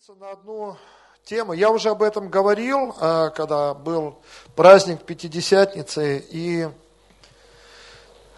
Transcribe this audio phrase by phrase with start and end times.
[0.00, 0.76] остановиться на одну
[1.24, 1.52] тему.
[1.52, 4.18] Я уже об этом говорил, а, когда был
[4.56, 6.68] праздник Пятидесятницы, и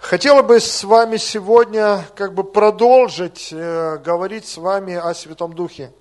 [0.01, 5.93] хотел бы с вами сегодня как бы продолжить э, говорить с вами о Святом Духе.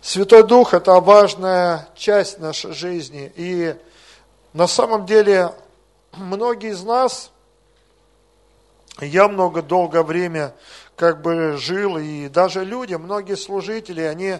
[0.00, 3.76] Святой Дух– это важная часть нашей жизни, и
[4.54, 5.52] на самом деле
[6.12, 7.30] многие из нас,
[9.00, 10.54] я много долгое время
[10.96, 14.38] как бы жил, и даже люди, многие служители, они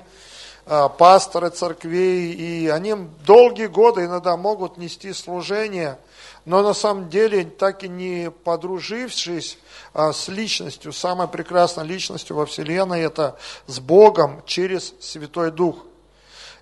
[0.64, 2.94] а, пасторы церквей, и они
[3.26, 5.98] долгие годы иногда могут нести служение,
[6.46, 9.58] но на самом деле так и не подружившись
[9.92, 15.76] а, с личностью, самой прекрасной личностью во Вселенной, это с Богом через Святой Дух.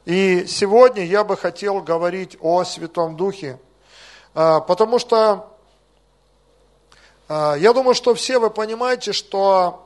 [0.04, 3.60] И сегодня я бы хотел говорить о Святом Духе,
[4.34, 5.50] а, потому что
[7.26, 9.83] я думаю, что все вы понимаете, что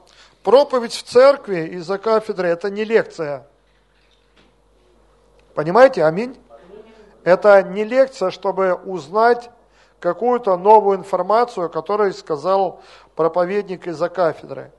[0.48, 3.46] Проповедь в церкви из-за кафедры– это не лекция.
[5.54, 6.06] Понимаете?
[6.06, 6.38] Аминь.
[7.22, 9.50] Это не лекция, чтобы узнать
[10.00, 12.80] какую-то новую информацию, которую сказал
[13.14, 14.72] проповедник из-за кафедры.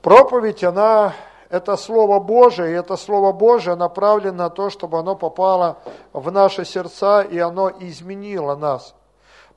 [0.00, 1.14] Проповедь, она,
[1.48, 5.78] это Слово Божие, и это Слово Божие направлено на то, чтобы оно попало
[6.12, 8.94] в наши сердца, и оно изменило нас.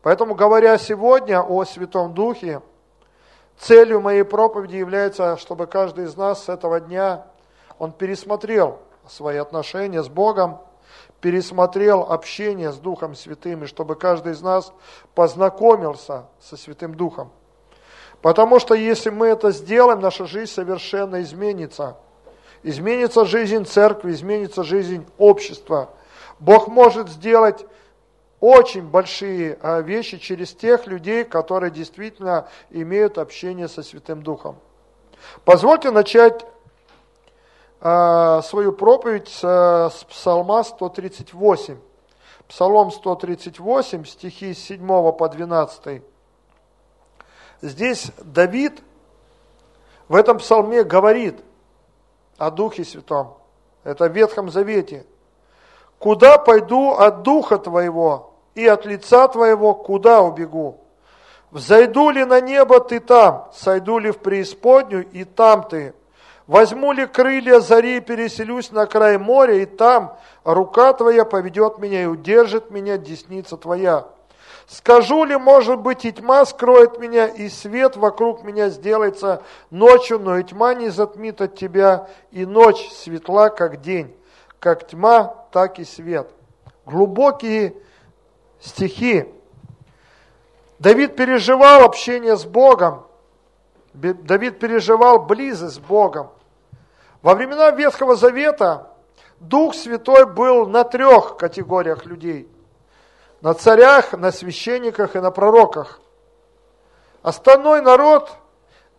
[0.02, 2.64] Поэтому, говоря сегодня о Святом Духе,
[3.60, 7.26] Целью моей проповеди является, чтобы каждый из нас с этого дня,
[7.80, 10.60] он пересмотрел свои отношения с Богом,
[11.22, 14.72] пересмотрел общение с Духом Святым, и чтобы каждый из нас
[15.16, 17.32] познакомился со Святым Духом.
[18.22, 21.98] Потому что если мы это сделаем, наша жизнь совершенно изменится.
[22.64, 25.90] Изменится жизнь церкви, изменится жизнь общества.
[26.40, 27.66] Бог может сделать
[28.40, 34.58] очень большие а, вещи через тех людей, которые действительно имеют общение со Святым Духом.
[35.44, 36.46] Позвольте начать
[37.82, 41.78] а, свою проповедь с Псалма 138.
[42.48, 46.02] Псалом 138, стихи с 7 по 12.
[47.62, 48.82] Здесь Давид
[50.08, 51.44] в этом псалме говорит
[52.38, 53.38] о Духе Святом.
[53.84, 55.06] Это в Ветхом Завете–
[56.00, 60.80] Куда пойду от духа твоего, и от лица твоего куда убегу?
[61.52, 65.94] Взойду ли на небо, ты там, сойду ли в преисподнюю, и там ты.
[66.46, 72.04] Возьму ли крылья зари и переселюсь на край моря, и там рука твоя поведет меня
[72.04, 74.08] и удержит меня десница твоя.
[74.68, 79.42] Скажу ли, может быть, и тьма скроет меня, и свет вокруг меня сделается
[79.72, 84.14] ночью, но и тьма не затмит от тебя, и ночь светла, как день
[84.60, 86.30] как тьма, так и свет.
[86.86, 87.76] Глубокие
[88.60, 89.26] стихи.
[90.80, 93.08] Давид переживал общение с Богом.
[93.94, 96.30] Давид переживал близость с Богом.
[97.22, 98.90] Во времена Ветхого Завета
[99.40, 102.48] Дух Святой был на трех категориях людей.
[103.42, 106.00] На царях, на священниках и на пророках.
[107.22, 108.36] Остальной народ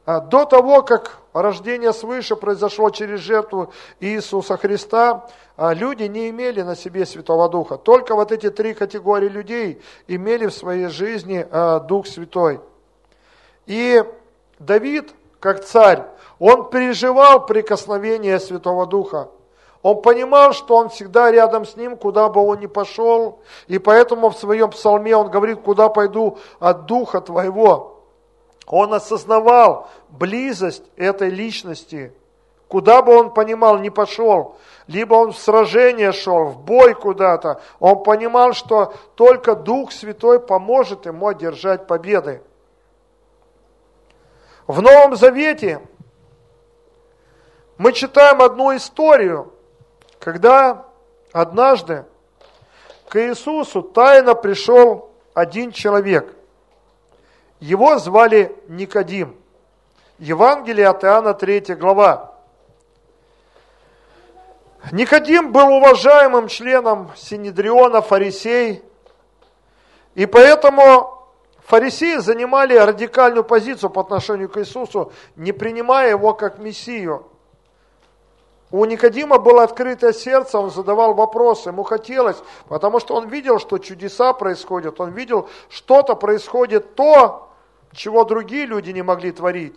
[0.09, 6.77] до того, как рождение свыше произошло через жертву Иисуса Христа, а, люди не имели на
[6.77, 7.77] себе Святого Духа.
[7.77, 12.61] Только вот эти три категории людей имели в своей жизни а, Дух Святой.
[13.67, 14.03] И
[14.59, 16.05] Давид, как царь,
[16.39, 19.29] он переживал прикосновение Святого Духа.
[19.83, 23.41] Он понимал, что он всегда рядом с ним, куда бы он ни пошел.
[23.67, 27.98] И поэтому в своем псалме он говорит, куда пойду от Духа Твоего.
[28.69, 32.13] Он осознавал близость этой личности.
[32.69, 34.57] Куда бы он понимал, не пошел,
[34.87, 41.07] либо он в сражение шел, в бой куда-то, он понимал, что только Дух Святой поможет
[41.07, 42.43] ему одержать победы.
[44.67, 45.81] В Новом Завете
[47.79, 49.55] мы читаем одну историю,
[50.19, 50.85] когда
[51.33, 52.05] однажды
[53.09, 56.38] к Иисусу тайно пришел один человек.
[57.61, 59.35] Его звали Никодим.
[60.19, 62.35] Евангелие от Иоанна 3 глава.
[64.93, 68.83] Никодим был уважаемым членом Синедриона, фарисей,
[70.15, 71.29] и поэтому
[71.65, 77.27] фарисеи занимали радикальную позицию по отношению к Иисусу, не принимая его как Мессию.
[78.71, 82.37] У Никодима было открытое сердце, он задавал вопросы, ему хотелось,
[82.69, 87.48] потому что он видел, что чудеса происходят, он видел, что-то происходит то,
[87.93, 89.75] чего другие люди не могли творить.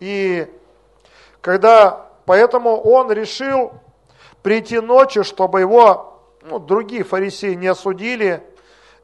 [0.00, 0.46] И
[1.40, 3.72] когда, поэтому он решил
[4.42, 8.42] прийти ночью, чтобы его ну, другие фарисеи не осудили,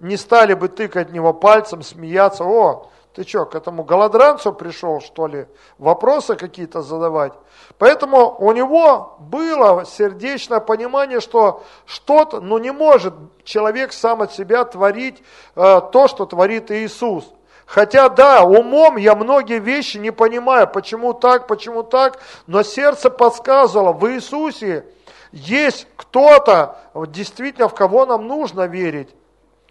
[0.01, 5.29] не стали бы тыкать него пальцем, смеяться, о, Ты что, к этому голодранцу пришел, что
[5.29, 5.47] ли,
[5.79, 7.33] вопросы какие-то задавать?
[7.79, 13.15] Поэтому у него было сердечное понимание, что что-то, ну не может
[13.45, 15.23] человек сам от себя творить
[15.55, 17.33] э, то, что творит Иисус.
[17.67, 23.93] Хотя да, умом я многие вещи не понимаю, почему так, почему так, но сердце подсказывало,
[23.93, 24.85] в Иисусе
[25.33, 26.79] есть кто-то,
[27.09, 29.09] действительно, в кого нам нужно верить.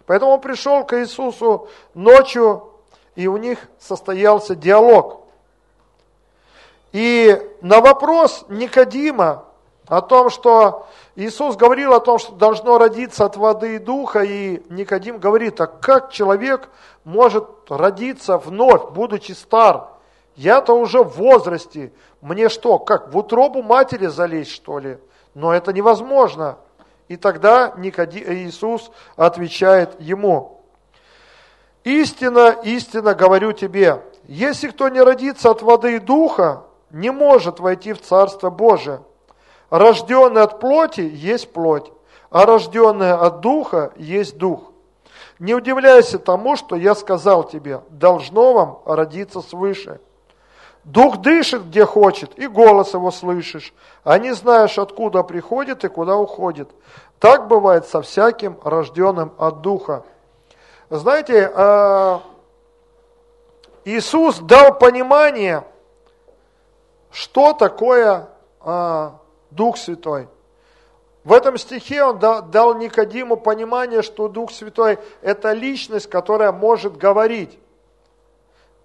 [0.06, 2.68] Поэтому он пришел к Иисусу ночью,
[3.14, 5.22] и у них состоялся диалог.
[6.92, 9.46] И на вопрос Никодима
[9.86, 14.62] о том, что Иисус говорил о том, что должно родиться от воды и духа, и
[14.70, 16.68] Никодим говорит, а как человек
[17.04, 19.88] может родиться вновь, будучи стар?
[20.36, 24.98] Я-то уже в возрасте, мне что, как, в утробу матери залезть, что ли?
[25.34, 26.56] Но это невозможно.
[27.08, 30.54] И тогда Никодим, Иисус отвечает ему,
[31.84, 37.92] Истина, истина говорю тебе, если кто не родится от воды и духа, не может войти
[37.92, 39.02] в Царство Божие.
[39.70, 41.90] Рожденный от плоти есть плоть,
[42.30, 44.72] а рожденный от духа есть дух.
[45.38, 50.00] Не удивляйся тому, что я сказал тебе, должно вам родиться свыше.
[50.84, 53.72] Дух дышит, где хочет, и голос его слышишь,
[54.04, 56.68] а не знаешь, откуда приходит и куда уходит.
[57.18, 60.04] Так бывает со всяким рожденным от духа.
[60.90, 62.20] Знаете, а,
[63.86, 65.64] Иисус дал понимание,
[67.10, 68.28] что такое
[68.60, 69.18] а,
[69.54, 70.28] Дух Святой.
[71.24, 77.58] В этом стихе он дал Никодиму понимание, что Дух Святой– это личность, которая может говорить.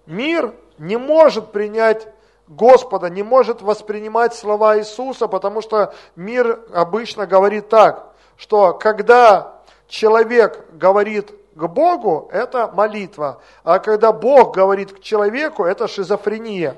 [0.06, 2.08] Мир не может принять
[2.48, 10.64] Господа, не может воспринимать слова Иисуса, потому что мир обычно говорит так, что когда человек
[10.72, 13.40] говорит к Богу, это молитва.
[13.62, 16.76] А когда Бог говорит к человеку, это шизофрения.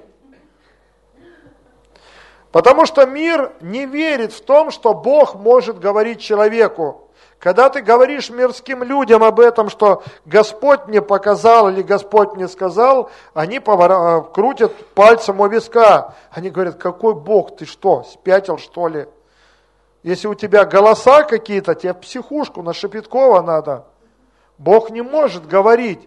[2.52, 7.08] Потому что мир не верит в том, что Бог может говорить человеку.
[7.38, 13.10] Когда ты говоришь мирским людям об этом, что Господь мне показал или Господь мне сказал,
[13.34, 14.20] они повора...
[14.20, 16.14] крутят пальцем у виска.
[16.31, 19.08] Они говорят, какой Бог, ты что, спятил что ли?
[20.02, 23.87] Если у тебя голоса какие-то, тебе психушку на Шепеткова надо.
[24.58, 26.06] Бог не может говорить.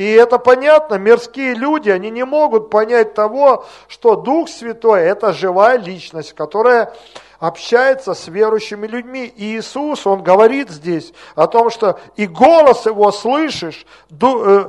[0.00, 5.76] И это понятно, мирские люди, они не могут понять того, что Дух Святой– это живая
[5.76, 6.94] личность, которая
[7.38, 9.26] общается с верующими людьми.
[9.26, 14.64] И Иисус, Он говорит здесь о том, что и голос Его слышишь, э,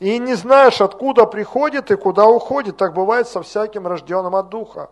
[0.00, 2.76] и не знаешь, откуда приходит и куда уходит.
[2.76, 4.90] Так бывает со всяким рожденным от Духа.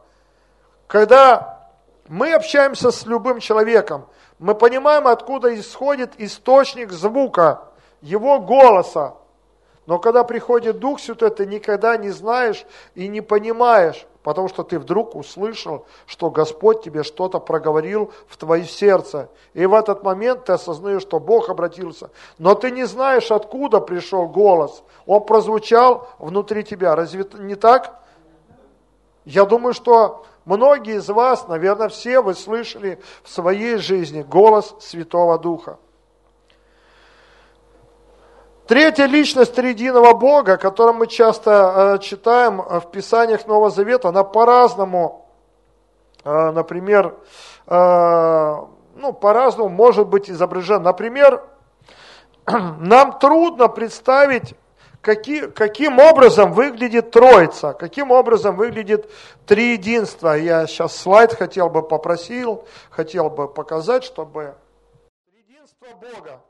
[0.87, 1.69] Когда
[2.07, 4.07] мы общаемся с любым человеком,
[4.39, 7.63] мы понимаем, откуда исходит источник звука–
[8.03, 9.15] его голоса.
[9.91, 12.65] Но когда приходит Дух Святой, ты никогда не знаешь
[12.95, 18.67] и не понимаешь, потому что ты вдруг услышал, что Господь тебе что-то проговорил в твое
[18.67, 19.31] сердце.
[19.53, 22.11] И в этот момент ты осознаешь, что Бог обратился.
[22.39, 24.85] Но ты не знаешь, откуда пришел голос.
[25.07, 26.95] Он прозвучал внутри тебя.
[26.95, 28.01] Разве не так?
[29.25, 35.37] Я думаю, что многие из вас, наверное, все вы слышали в своей жизни голос Святого
[35.37, 35.81] Духа.
[38.71, 44.23] Третья личность триединого Бога, о котором мы часто э, читаем в Писаниях Нового Завета, она
[44.23, 45.27] по-разному,
[46.23, 47.17] э, например,
[47.67, 48.57] э,
[48.95, 50.85] ну, по-разному может быть изображена.
[50.85, 51.45] Например,
[52.47, 54.55] нам трудно представить,
[55.01, 59.11] какие, каким образом выглядит Троица, каким образом выглядит
[59.47, 60.35] Триединство.
[60.35, 64.55] Я сейчас слайд хотел бы попросил, хотел бы показать, чтобы...
[65.33, 66.41] Триединство Бога.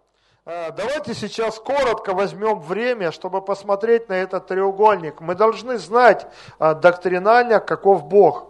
[0.47, 5.20] А, давайте сейчас коротко возьмем время, чтобы посмотреть на этот треугольник.
[5.20, 6.26] Мы должны знать
[6.59, 8.47] а, доктринально, каков Бог.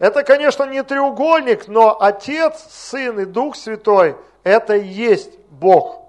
[0.00, 6.02] Это, конечно, не треугольник, но Отец, Сын и Дух Святой– это и есть Бог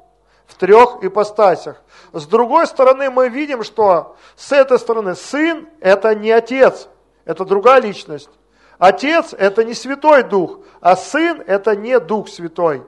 [0.48, 1.82] в трех ипостасях.
[2.12, 6.88] С другой стороны, мы видим, что с этой стороны Сын– это не Отец,
[7.26, 8.32] это другая личность.
[8.80, 12.84] Отец– это не Святой Дух, а Сын– это не Дух Святой.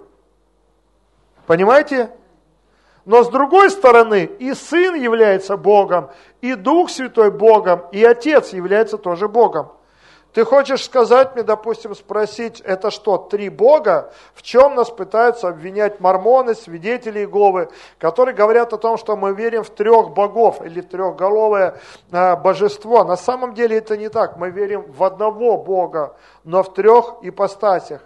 [1.46, 2.12] Понимаете?
[3.06, 8.98] Но с другой стороны, и Сын является Богом, и Дух Святой Богом, и Отец является
[8.98, 9.72] тоже Богом.
[10.34, 14.14] Ты хочешь сказать мне, допустим, спросить, это что, три Бога?
[14.34, 19.64] В чем нас пытаются обвинять мормоны, свидетели Иеговы, которые говорят о том, что мы верим
[19.64, 21.82] в трех богов или трехголовое
[22.12, 23.04] э, божество.
[23.04, 24.38] На самом деле это не так.
[24.38, 26.16] Мы верим в одного Бога,
[26.46, 28.02] но в трех ипостасях.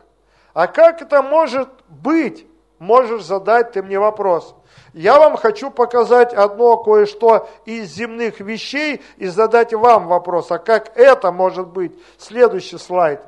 [0.56, 2.48] А как это может быть?
[2.80, 4.56] можешь задать ты мне вопрос.
[4.96, 10.98] Я вам хочу показать одно кое-что из земных вещей и задать вам вопрос, а как
[10.98, 11.92] это может быть?
[12.18, 13.20] Следующий слайд.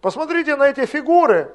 [0.00, 1.52] Посмотрите на эти фигуры.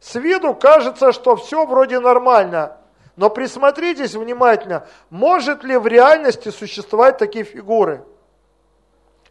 [0.00, 2.78] С виду кажется, что все вроде нормально,
[3.16, 8.02] но присмотритесь внимательно, может ли в реальности существовать такие фигуры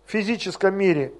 [0.05, 1.13] в физическом мире?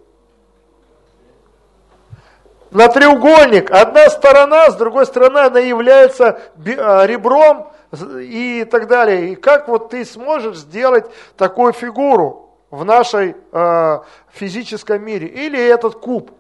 [2.69, 6.39] На треугольник, одна сторона, с другой стороны она является
[6.77, 9.31] а, ребром и так далее.
[9.31, 11.05] И как вот ты сможешь сделать
[11.37, 13.99] такую фигуру в нашей э,
[14.31, 15.27] физическом мире?
[15.27, 16.31] Или этот куб?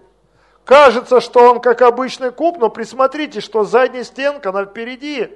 [0.65, 5.35] Кажется, что он как обычный куб, но присмотрите, что задняя стенка, она впереди,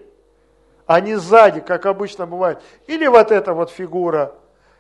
[0.85, 2.61] а не сзади, как обычно бывает.
[2.85, 4.35] Или вот эта вот фигура.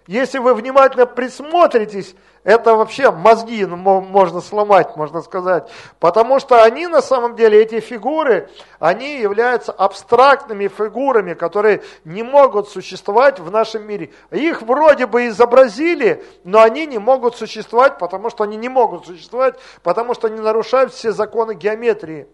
[0.07, 5.69] Если вы внимательно присмотритесь, это вообще мозги ну, можно сломать, можно сказать.
[5.99, 12.67] Потому что они на самом деле, эти фигуры, они являются абстрактными фигурами, которые не могут
[12.67, 14.11] существовать в нашем мире.
[14.31, 19.55] Их вроде бы изобразили, но они не могут существовать, потому что они не могут существовать,
[19.81, 22.27] потому что они нарушают все законы геометрии.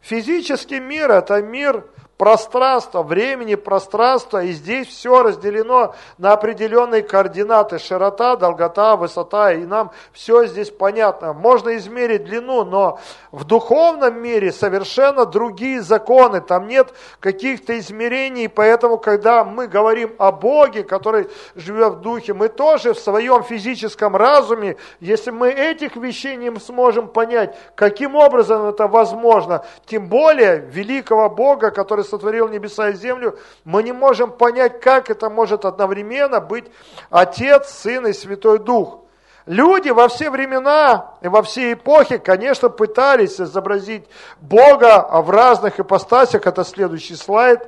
[0.00, 1.84] Физический мир– это мир
[2.18, 9.92] пространства, времени, пространства, и здесь все разделено на определенные координаты, широта, долгота, высота, и нам
[10.12, 11.32] все здесь понятно.
[11.32, 12.98] Можно измерить длину, но
[13.30, 20.32] в духовном мире совершенно другие законы, там нет каких-то измерений, поэтому, когда мы говорим о
[20.32, 26.34] Боге, который живет в духе, мы тоже в своем физическом разуме, если мы этих вещей
[26.34, 32.94] не сможем понять, каким образом это возможно, тем более великого Бога, который сотворил небеса и
[32.94, 36.64] землю, мы не можем понять, как это может одновременно быть
[37.10, 39.04] Отец, Сын и Святой Дух.
[39.48, 44.04] Люди во все времена и во все эпохи, конечно, пытались изобразить
[44.42, 46.46] Бога в разных ипостасях.
[46.46, 47.66] Это следующий слайд,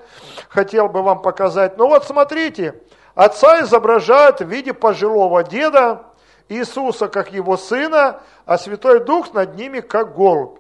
[0.51, 1.79] хотел бы вам показать.
[1.79, 2.75] Ну вот смотрите,
[3.15, 6.03] Отца изображают в виде пожилого деда,
[6.51, 10.60] Иисуса как его сына, а Святой Дух над ними как голубь.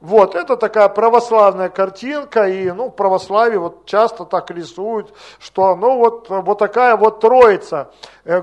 [0.00, 5.98] Вот, это такая православная картинка, и, ну, в православии вот часто так рисуют, что, ну,
[5.98, 7.90] вот, вот такая вот троица.
[8.28, 8.42] Э,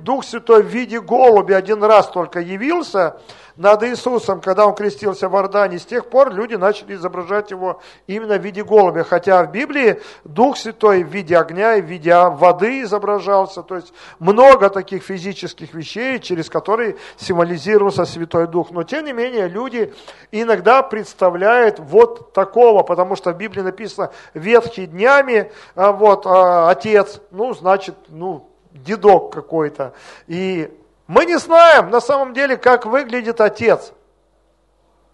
[0.00, 3.20] Дух Святой в виде голуби один раз только явился,
[3.60, 5.78] над Иисусом, когда он крестился в Иордане.
[5.78, 9.04] С тех пор люди начали изображать его именно в виде голубя.
[9.04, 13.62] Хотя в Библии Дух Святой в виде огня и в виде воды изображался.
[13.62, 18.70] То есть много таких физических вещей, через которые символизировался Святой Дух.
[18.70, 19.92] Но тем не менее люди
[20.32, 27.20] иногда представляют вот такого, потому что в Библии написано ветхий днями, а вот, а, отец,
[27.30, 29.94] ну, значит, ну, дедок какой-то.
[30.26, 30.72] И
[31.06, 33.92] мы не знаем на самом деле, как выглядит Отец.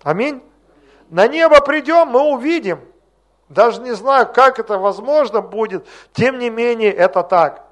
[0.02, 0.42] Аминь.
[1.08, 2.80] На небо придем, мы увидим.
[3.48, 7.64] Даже не знаю, как это возможно будет, тем не менее это так.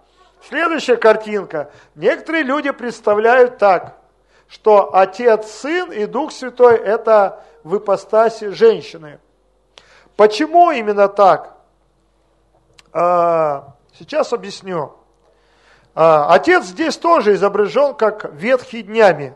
[0.48, 1.70] Следующая картинка.
[1.94, 3.96] Некоторые люди представляют так,
[4.48, 9.18] что Отец, Сын и Дух Святой– это в ипостаси женщины.
[10.16, 11.56] Почему именно так?
[12.92, 14.94] А, сейчас объясню.
[15.94, 19.34] А, отец здесь тоже изображен как ветхий днями.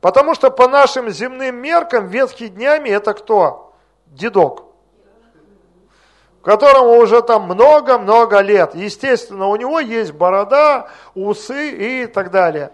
[0.00, 3.74] Потому что по нашим земным меркам ветхий днями это кто?
[4.06, 4.64] Дедок.
[6.42, 8.74] Которому уже там много-много лет.
[8.74, 12.70] Естественно, у него есть борода, усы и так далее.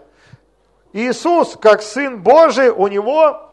[0.93, 3.44] Иисус, как Сын Божий, у него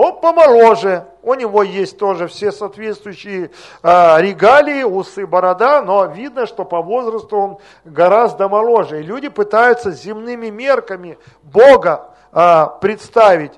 [0.00, 3.50] он помоложе, у него есть тоже все соответствующие
[3.82, 9.00] э, регалии, усы, борода, но видно, что по возрасту он гораздо моложе.
[9.00, 13.52] И люди пытаются земными мерками Бога э, представить.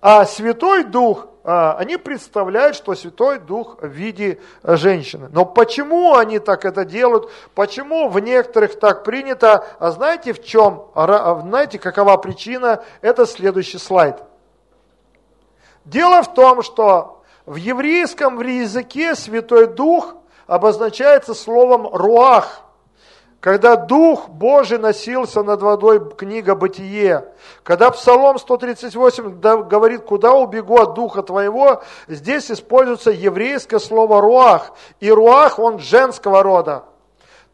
[0.00, 5.28] А Святой Дух, э, они представляют, что Святой Дух в виде женщины.
[5.30, 7.30] Но почему они так это делают?
[7.54, 9.66] Почему в некоторых так принято?
[9.80, 10.86] А знаете в чем?
[10.94, 12.82] Знаете, какова причина?
[13.02, 14.16] Это следующий слайд.
[15.86, 20.16] Дело в том, что в еврейском языке Святой Дух
[20.46, 22.62] обозначается словом «руах»,
[23.38, 27.28] когда Дух Божий носился над водой, книга Бытие.
[27.62, 29.38] Когда Псалом 138
[29.68, 34.72] говорит, куда убегу от Духа Твоего, здесь используется еврейское слово «руах».
[34.98, 36.86] И «руах» он женского рода.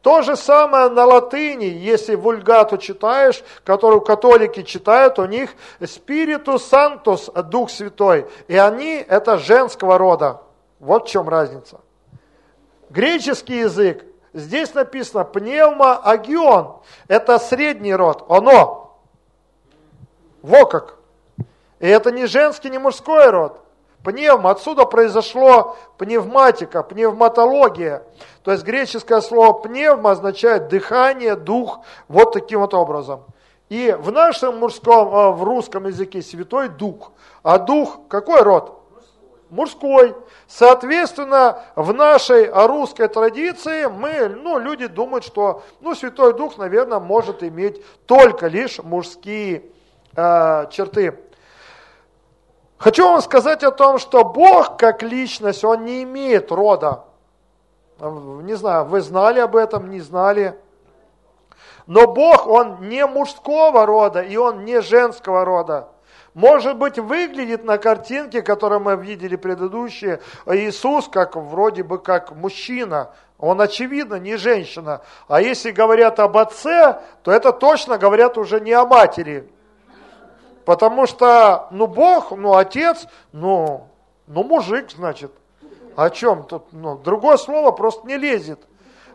[0.03, 5.55] То же самое на латыни, если вульгату читаешь, которую католики читают, у них
[5.87, 10.43] спиритус сантус, Дух Святой, и они это женского рода.
[10.81, 11.81] Вот в чем разница.
[12.91, 18.99] Греческий язык, здесь написано пневма агион, это средний род, оно.
[20.43, 20.97] Во как.
[21.79, 23.62] И это не женский, не мужской род.
[24.05, 28.03] Пневма, отсюда произошло пневматика, пневматология.
[28.43, 33.25] То есть греческое слово пневма означает дыхание, дух, вот таким вот образом.
[33.69, 37.13] И в нашем мужском, э, в русском языке святой дух.
[37.43, 38.81] А дух какой род?
[39.49, 40.15] Мужской.
[40.49, 47.43] Соответственно, в нашей русской традиции мы, ну, люди думают, что, ну, Святой Дух, наверное, может
[47.43, 49.65] иметь только лишь мужские
[50.17, 51.19] э, черты.
[52.83, 57.05] Хочу вам сказать о том, что Бог как личность, Он не имеет рода.
[58.01, 60.59] Не знаю, вы знали об этом, не знали.
[61.87, 65.91] Но Бог, Он не мужского рода, и Он не женского рода.
[66.35, 73.13] Может быть, выглядит на картинке, которую мы видели предыдущие, Иисус как вроде бы как мужчина.
[73.39, 75.03] Он, очевидно, не женщина.
[75.29, 79.49] А если говорят об отце, то это точно говорят уже не о матери.
[80.65, 83.89] Потому что, ну, Бог, ну, отец, ну,
[84.27, 85.33] ну, мужик, значит.
[85.97, 86.73] О чем тут?
[86.73, 88.61] Ну, другое слово просто не лезет.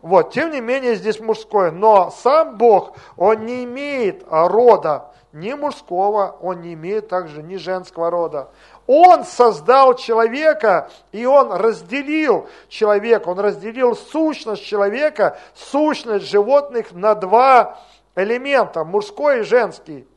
[0.01, 1.71] Вот, тем не менее, здесь мужское.
[1.71, 8.09] Но сам Бог, он не имеет рода, ни мужского, он не имеет также ни женского
[8.09, 8.49] рода.
[8.85, 17.79] Он создал человека, и он разделил человека, он разделил сущность человека, сущность животных на два
[18.15, 20.07] элемента, мужской и женский.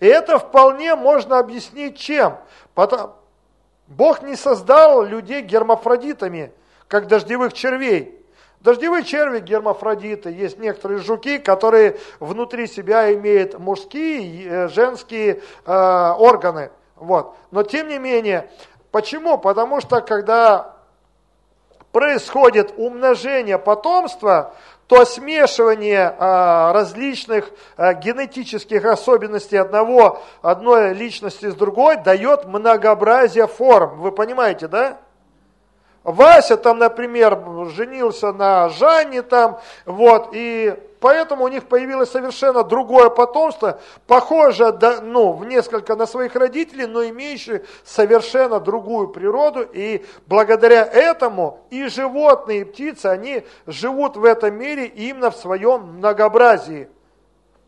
[0.00, 2.38] И это вполне можно объяснить чем?
[3.86, 6.52] Бог не создал людей гермафродитами,
[6.88, 8.16] как дождевых червей.
[8.60, 16.70] Дождевые черви гермафродиты, есть некоторые жуки, которые внутри себя имеют мужские женские э, органы.
[16.96, 17.36] Вот.
[17.50, 18.50] Но тем не менее,
[18.90, 19.38] почему?
[19.38, 20.76] Потому что когда
[21.92, 24.54] происходит умножение потомства,
[24.86, 34.00] то смешивание а, различных а, генетических особенностей одного, одной личности с другой дает многообразие форм.
[34.00, 34.98] Вы понимаете, да?
[36.02, 37.38] Вася там, например,
[37.74, 45.32] женился на Жанне там, вот, и поэтому у них появилось совершенно другое потомство, похожее, ну,
[45.32, 52.60] в несколько на своих родителей, но имеющее совершенно другую природу, и благодаря этому и животные,
[52.60, 56.88] и птицы, они живут в этом мире именно в своем многообразии.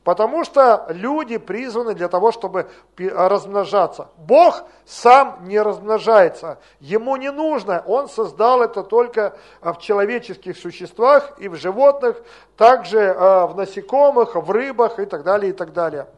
[0.04, 4.08] Потому что люди призваны для того, чтобы размножаться.
[4.18, 6.58] Бог сам не размножается.
[6.80, 7.84] Ему не нужно.
[7.86, 12.20] Он создал это только в человеческих существах и в животных,
[12.56, 16.08] также э, в насекомых, в рыбах и так далее, и так далее.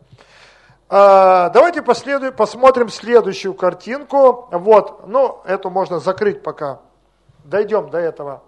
[0.89, 4.49] Э, давайте посмотрим следующую картинку.
[4.51, 6.81] Вот, ну, эту можно закрыть пока.
[7.45, 8.43] Дойдем до этого.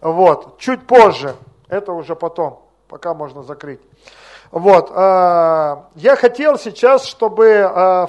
[0.00, 1.36] Вот, чуть позже.
[1.68, 3.80] Это уже потом пока можно закрыть.
[4.50, 8.08] Вот, а, я хотел сейчас, чтобы, а,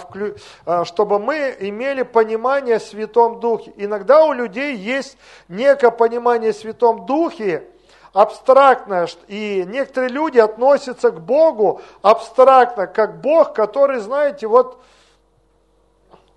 [0.65, 3.73] а, чтобы мы имели понимание о Святом Духе.
[3.75, 5.17] Иногда у людей есть
[5.49, 7.67] некое понимание о Святом Духе,
[8.13, 14.81] абстрактное, и некоторые люди относятся к Богу абстрактно, как Бог, который, знаете, вот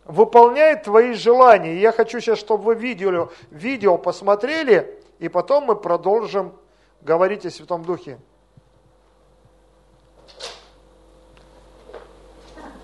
[0.05, 1.77] выполняет твои желания.
[1.77, 6.53] я хочу сейчас, чтобы вы видео, видео посмотрели, и потом мы продолжим
[7.03, 8.19] говорить о Святом Духе.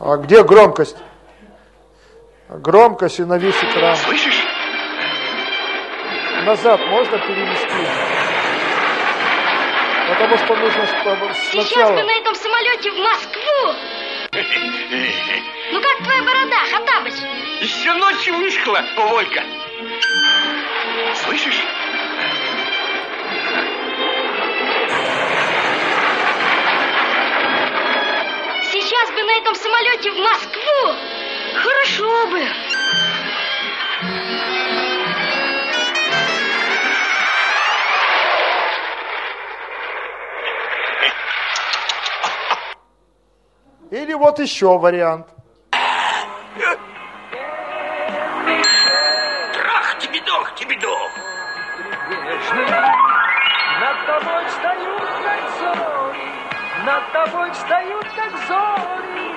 [0.00, 0.96] А где громкость?
[2.48, 3.96] Громкость и на весь экран.
[3.96, 4.46] Слышишь?
[6.44, 7.66] Назад можно перенести?
[10.08, 11.64] Потому что нужно чтобы сначала...
[11.64, 13.74] Сейчас бы на этом самолете в Москву!
[15.70, 17.12] Ну как твоя борода, Хаттабыч?
[17.60, 19.42] Еще ночью вышкала, Волька.
[21.26, 21.62] Слышишь?
[28.98, 30.94] Сейчас бы на этом самолете в Москву.
[31.54, 32.42] Хорошо бы.
[43.90, 45.26] Или вот еще вариант.
[49.52, 51.10] Трах, тебе дох, тебе дох.
[53.80, 56.07] Над тобой встают кольцо
[56.84, 59.28] над тобой встают, как зори.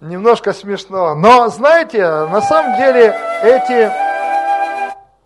[0.00, 1.14] Немножко смешно.
[1.14, 3.90] Но, знаете, на самом деле эти...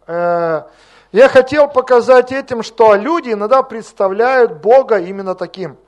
[0.06, 0.62] Э,
[1.10, 5.78] я хотел показать этим, что люди иногда представляют Бога именно таким.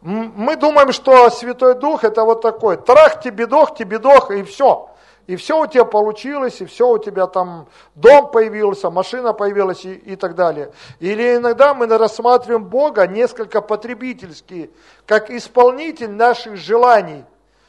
[0.00, 4.88] Мы думаем, что Святой Дух это вот такой, трах тебе дох, тебе дох, и все.
[5.26, 9.94] И все у тебя получилось, и все у тебя там дом появился, машина появилась и,
[9.94, 10.70] и так далее.
[11.00, 14.70] Или иногда мы рассматриваем Бога несколько потребительски,
[15.04, 17.24] как исполнитель наших желаний.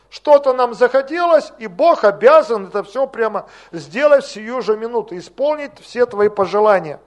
[0.09, 5.71] Что-то нам захотелось, и Бог обязан это все прямо сделать в сию же минуту, исполнить
[5.81, 6.99] все твои пожелания.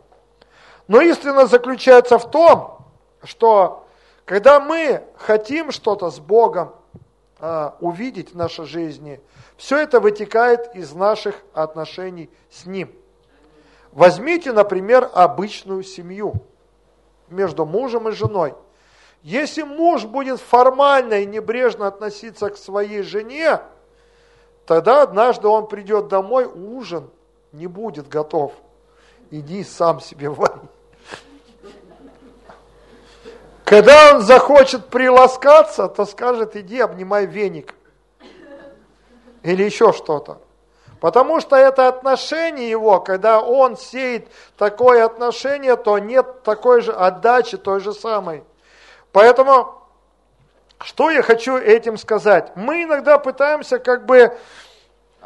[0.89, 2.85] Но истина заключается в том,
[3.23, 3.87] что
[4.25, 6.75] когда мы хотим что-то с Богом
[7.41, 9.21] а, увидеть в нашей жизни–
[9.61, 12.91] все это вытекает из наших отношений с Ним.
[13.93, 16.33] Возьмите, например, обычную семью
[17.29, 18.55] между мужем и женой.
[19.23, 23.61] Если муж будет формально и небрежно относиться к своей жене,
[24.65, 27.11] тогда однажды он придет домой, ужин
[27.53, 28.55] не будет готов.
[29.31, 30.63] Иди сам себе вари.
[33.71, 37.77] Когда он захочет приласкаться, то скажет, иди обнимай веник
[39.45, 40.41] или еще что-то.
[40.99, 44.27] Потому что это отношение его, когда он сеет
[44.59, 48.43] такое отношение, то нет такой же отдачи, той же самой.
[49.13, 49.73] Поэтому,
[50.81, 52.51] что я хочу этим сказать?
[52.57, 54.37] Мы иногда пытаемся как бы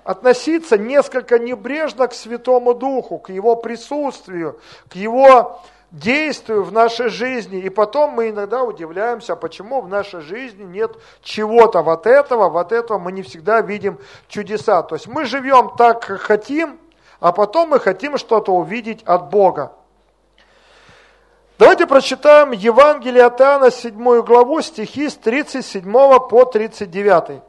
[0.04, 5.62] относиться несколько небрежно к Святому Духу, к Его присутствию, к Его
[5.94, 7.58] действию в нашей жизни.
[7.58, 12.98] И потом мы иногда удивляемся, почему в нашей жизни нет чего-то вот этого, вот этого
[12.98, 14.82] мы не всегда видим чудеса.
[14.82, 16.78] То есть мы живем так, как хотим,
[17.20, 19.72] а потом мы хотим что-то увидеть от Бога.
[21.58, 27.40] Давайте прочитаем Евангелие от Иоанна, 7 главу, стихи с 37 по 39.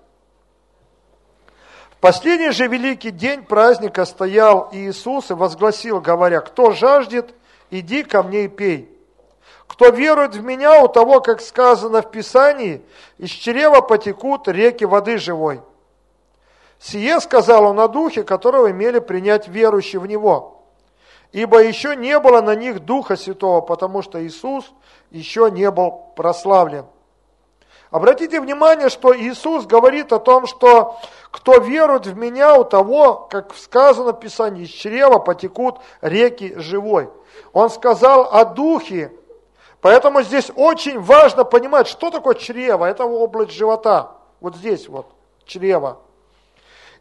[1.89, 7.33] В последний же великий день праздника стоял Иисус и возгласил, говоря, кто жаждет–
[7.71, 8.91] иди ко мне и пей.
[9.67, 12.81] Кто верует в меня, у того, как сказано в Писании,
[13.17, 15.61] из чрева потекут реки воды живой.
[16.79, 20.63] Сие сказал он о духе, которого имели принять верующие в него.
[21.31, 24.71] Ибо еще не было на них Духа Святого, потому что Иисус
[25.09, 26.85] еще не был прославлен.
[27.95, 30.99] Обратите внимание, что Иисус говорит о том, что
[31.31, 37.09] кто верует в меня, у того, как сказано в Писании, из чрева потекут реки живой.
[37.53, 39.13] Он сказал о духе.
[39.79, 42.83] Поэтому здесь очень важно понимать, что такое чрево.
[42.83, 44.11] Это область живота.
[44.41, 45.07] Вот здесь вот
[45.45, 45.99] чрево.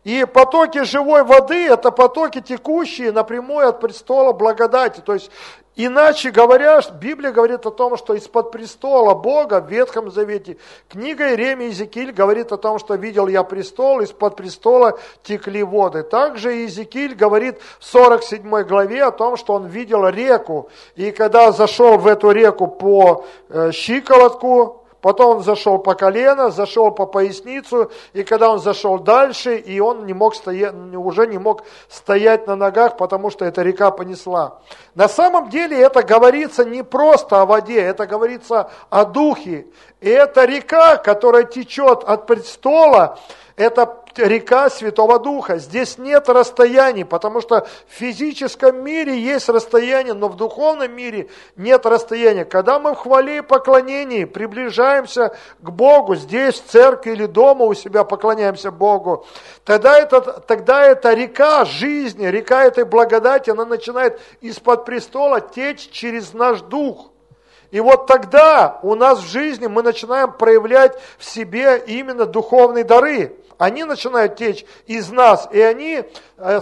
[0.04, 5.00] И потоки живой воды– это потоки, текущие напрямую от престола благодати.
[5.00, 5.32] То есть
[5.76, 10.56] Иначе говоря, Библия говорит о том, что из-под престола Бога в Ветхом Завете,
[10.88, 16.04] книга Иеремия Иезекииль говорит о том, что видел я престол, из-под престола текли воды.
[16.04, 21.98] Также Иезекииль говорит в 47 главе о том, что он видел реку, и когда зашел
[21.98, 28.24] в эту реку по э, щиколотку, Потом он зашел по колено, зашел по поясницу, и
[28.24, 32.96] когда он зашел дальше, и он не мог стоять, уже не мог стоять на ногах,
[32.96, 34.60] потому что эта река понесла.
[34.94, 39.66] На самом деле это говорится не просто о воде, это говорится о духе.
[40.00, 43.18] И эта река, которая течет от престола,
[43.56, 45.58] это река Святого Духа.
[45.58, 51.86] Здесь нет расстояний, потому что в физическом мире есть расстояние, но в духовном мире нет
[51.86, 52.44] расстояния.
[52.44, 57.74] Когда мы в хвале и поклонении приближаемся к Богу, здесь, в церкви или дома у
[57.74, 59.26] себя поклоняемся Богу,
[59.64, 66.32] тогда это, тогда эта река жизни, река этой благодати, она начинает из-под престола течь через
[66.32, 67.10] наш дух.
[67.74, 73.36] И вот тогда у нас в жизни мы начинаем проявлять в себе именно духовные дары.
[73.58, 76.04] Они начинают течь из нас, и они
[76.38, 76.60] э,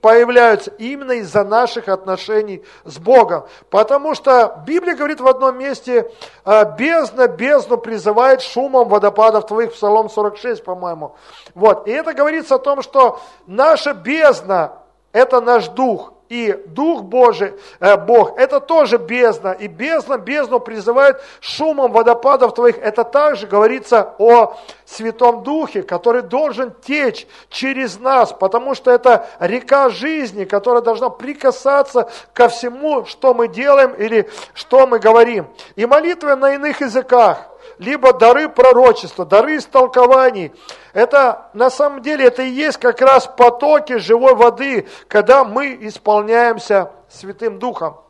[0.00, 3.46] появляются именно из-за наших отношений с Богом.
[3.70, 6.10] Потому что Библия говорит в одном месте,
[6.44, 11.16] «Э, бездна бездну призывает шумом водопадов твоих, Псалом 46, по-моему.
[11.54, 11.88] Вот.
[11.88, 14.78] И это говорится о том, что наша бездна–
[15.12, 19.52] это наш дух и Дух Божий, э, Бог, это тоже бездна.
[19.52, 22.78] И бездна, бездну призывает шумом водопадов твоих.
[22.78, 29.88] Это также говорится о Святом Духе, который должен течь через нас, потому что это река
[29.90, 35.46] жизни, которая должна прикасаться ко всему, что мы делаем или что мы говорим.
[35.76, 40.52] И молитвы на иных языках– либо дары пророчества, дары истолкований.
[40.92, 46.92] Это на самом деле это и есть как раз потоки живой воды, когда мы исполняемся
[47.08, 48.00] Святым Духом.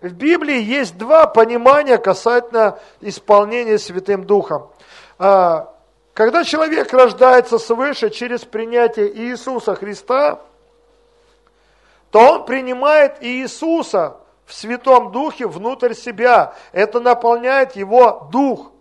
[0.00, 4.70] В Библии есть два понимания касательно исполнения Святым Духом.
[5.18, 5.72] А,
[6.12, 10.40] когда человек рождается свыше через принятие Иисуса Христа,
[12.10, 16.54] то он принимает Иисуса в Святом Духе внутрь себя.
[16.72, 18.72] Это наполняет его дух.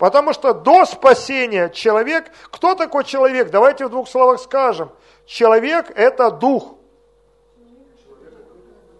[0.00, 3.50] Потому что до спасения человек, кто такой человек?
[3.50, 4.90] Давайте в двух словах скажем.
[5.26, 6.76] Человек– это дух.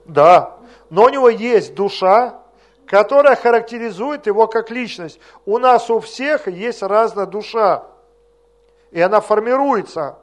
[0.05, 0.59] Да,
[0.91, 2.43] но у него есть душа,
[2.85, 5.19] которая характеризует его как личность.
[5.47, 7.87] У нас у всех есть разная душа,
[8.91, 10.19] и она формируется.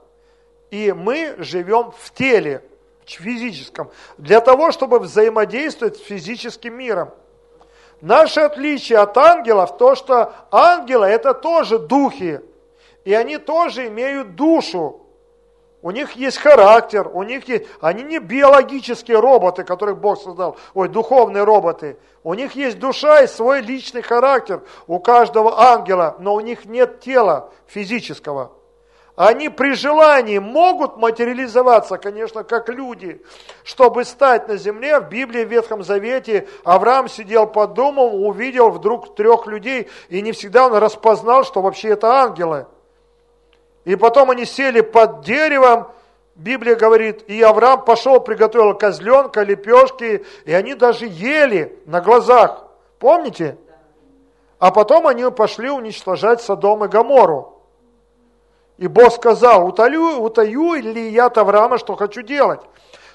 [0.69, 2.63] И мы живем в теле,
[3.03, 7.09] в физическом, для того, чтобы взаимодействовать с физическим миром.
[8.01, 12.41] Наше отличие от ангелов то, что ангелы это тоже духи,
[13.05, 15.01] и они тоже имеют душу.
[15.81, 20.89] У них есть характер, у них есть, они не биологические роботы, которых Бог создал, ой,
[20.89, 21.97] духовные роботы.
[22.23, 26.99] У них есть душа и свой личный характер у каждого ангела, но у них нет
[26.99, 28.51] тела физического.
[29.17, 33.19] Они при желании могут материализоваться, конечно, как люди,
[33.63, 34.99] чтобы стать на земле.
[34.99, 40.33] В Библии, в Ветхом Завете, Авраам сидел под домом, увидел вдруг трех людей, и не
[40.33, 42.67] всегда он распознал, что вообще это ангелы.
[43.85, 45.87] И потом они сели под деревом,
[46.35, 52.67] Библия говорит, и Авраам пошел, приготовил козленка, лепешки, и они даже ели на глазах.
[52.99, 53.57] Помните?
[54.59, 57.56] А потом они пошли уничтожать Содом и Гамору.
[58.77, 62.61] И Бог сказал, утаю, утаю ли я от Авраама, что хочу делать.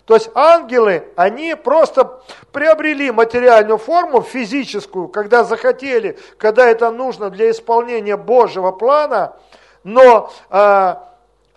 [0.04, 2.20] То есть ангелы, они просто
[2.50, 9.36] приобрели материальную форму, физическую, когда захотели, когда это нужно для исполнения Божьего плана,
[9.84, 10.94] но э,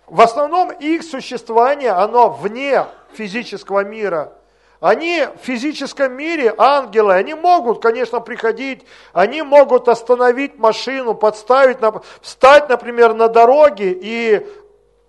[0.06, 4.32] в основном их существование, оно вне физического мира–
[4.80, 11.78] они в физическом мире, ангелы, они могут, конечно, приходить, они могут остановить машину, подставить,
[12.20, 14.46] встать, например, на дороге, и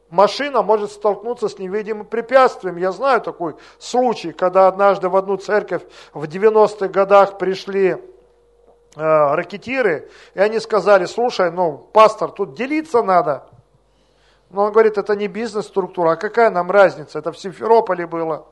[0.10, 2.78] машина может столкнуться с невидимым препятствием.
[2.78, 7.98] Я знаю такой случай, когда однажды в одну церковь в 90-х годах пришли э,
[8.96, 13.50] ракетиры, и они сказали, слушай, ну, пастор, тут делиться надо.
[14.50, 18.48] Но он говорит, это не бизнес-структура, а какая нам разница, это в Симферополе было.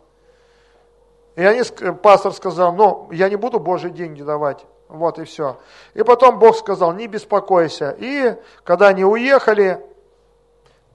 [1.36, 1.64] И они,
[2.02, 4.66] пастор сказал, ну, я не буду Божьи деньги давать.
[4.88, 5.58] Вот и все.
[5.94, 7.96] И потом Бог сказал, не беспокойся.
[8.00, 9.86] И когда они уехали,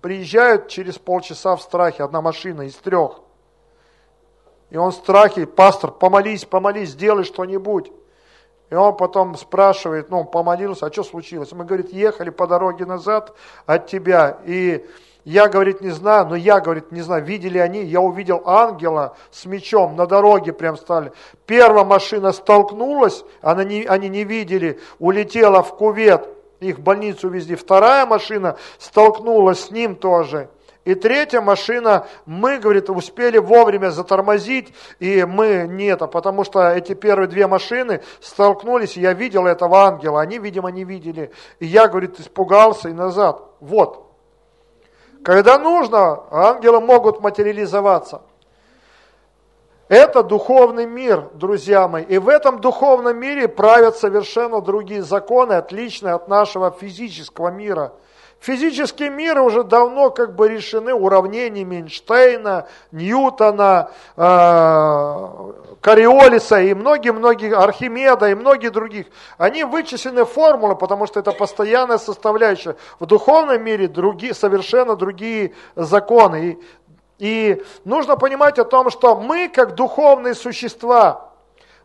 [0.00, 3.20] приезжают через полчаса в страхе, одна машина из трех.
[4.70, 7.92] И он в страхе, пастор, помолись, помолись, сделай что-нибудь.
[8.70, 11.50] И он потом спрашивает, ну, помолился, а что случилось?
[11.50, 13.34] Мы, говорит, ехали по дороге назад
[13.66, 14.86] от тебя, и
[15.24, 19.44] я, говорит, не знаю, но я, говорит, не знаю, видели они, я увидел ангела с
[19.44, 21.12] мечом, на дороге прям стали.
[21.46, 26.28] Первая машина столкнулась, она не, они не видели, улетела в кувет,
[26.60, 27.56] их в больницу везли.
[27.56, 30.48] Вторая машина столкнулась с ним тоже.
[30.84, 37.28] И третья машина, мы, говорит, успели вовремя затормозить, и мы нет, потому что эти первые
[37.28, 41.32] две машины столкнулись, и я видел этого ангела, они, видимо, не видели.
[41.58, 43.42] И я, говорит, испугался и назад.
[43.60, 44.09] Вот,
[45.22, 48.22] когда нужно, ангелы могут материализоваться.
[49.88, 52.04] Это духовный мир, друзья мои.
[52.04, 57.92] И в этом духовном мире правят совершенно другие законы, отличные от нашего физического мира.
[58.40, 68.30] Физические миры уже давно как бы решены уравнениями Эйнштейна, Ньютона, э, Кориолиса и многие-многие, Архимеда
[68.30, 69.06] и многие других.
[69.36, 72.76] Они вычислены формулы, потому что это постоянная составляющая.
[72.98, 76.58] В духовном мире другие, совершенно другие законы.
[77.18, 81.30] И, и нужно понимать о том, что мы, как духовные существа,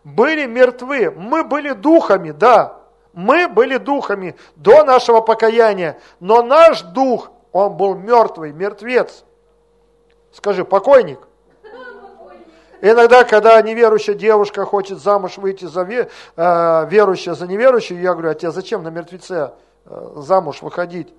[0.06, 1.12] были мертвы.
[1.12, 2.75] Мы были духами, да,
[3.16, 9.24] мы были духами до нашего покаяния, но наш дух, он был мертвый, мертвец.
[10.34, 11.20] Скажи, покойник.
[12.82, 18.36] Иногда, когда неверующая девушка хочет замуж выйти за ве, э, за неверующую, я говорю, а
[18.36, 19.54] тебе зачем на мертвеце
[19.86, 21.14] э, замуж выходить?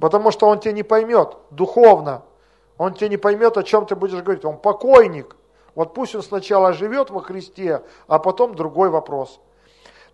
[0.00, 2.22] Потому что он тебя не поймет духовно.
[2.78, 4.44] Он тебя не поймет, о чем ты будешь говорить.
[4.44, 5.36] Он покойник.
[5.76, 9.40] Вот пусть он сначала живет во Христе, а потом другой вопрос.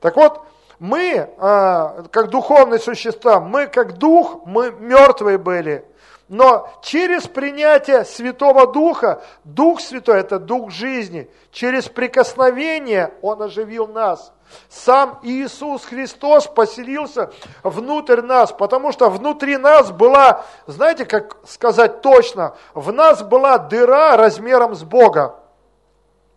[0.04, 0.42] Так вот,
[0.78, 5.82] мы, а, как духовные существа, мы как дух, мы мертвые были.
[6.28, 14.34] Но через принятие Святого Духа, Дух Святой– это Дух жизни, через прикосновение Он оживил нас.
[14.68, 22.54] Сам Иисус Христос поселился внутрь нас, потому что внутри нас была, знаете, как сказать точно,
[22.74, 25.40] в нас была дыра размером с Бога,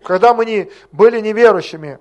[0.03, 1.99] когда мы не, были неверующими.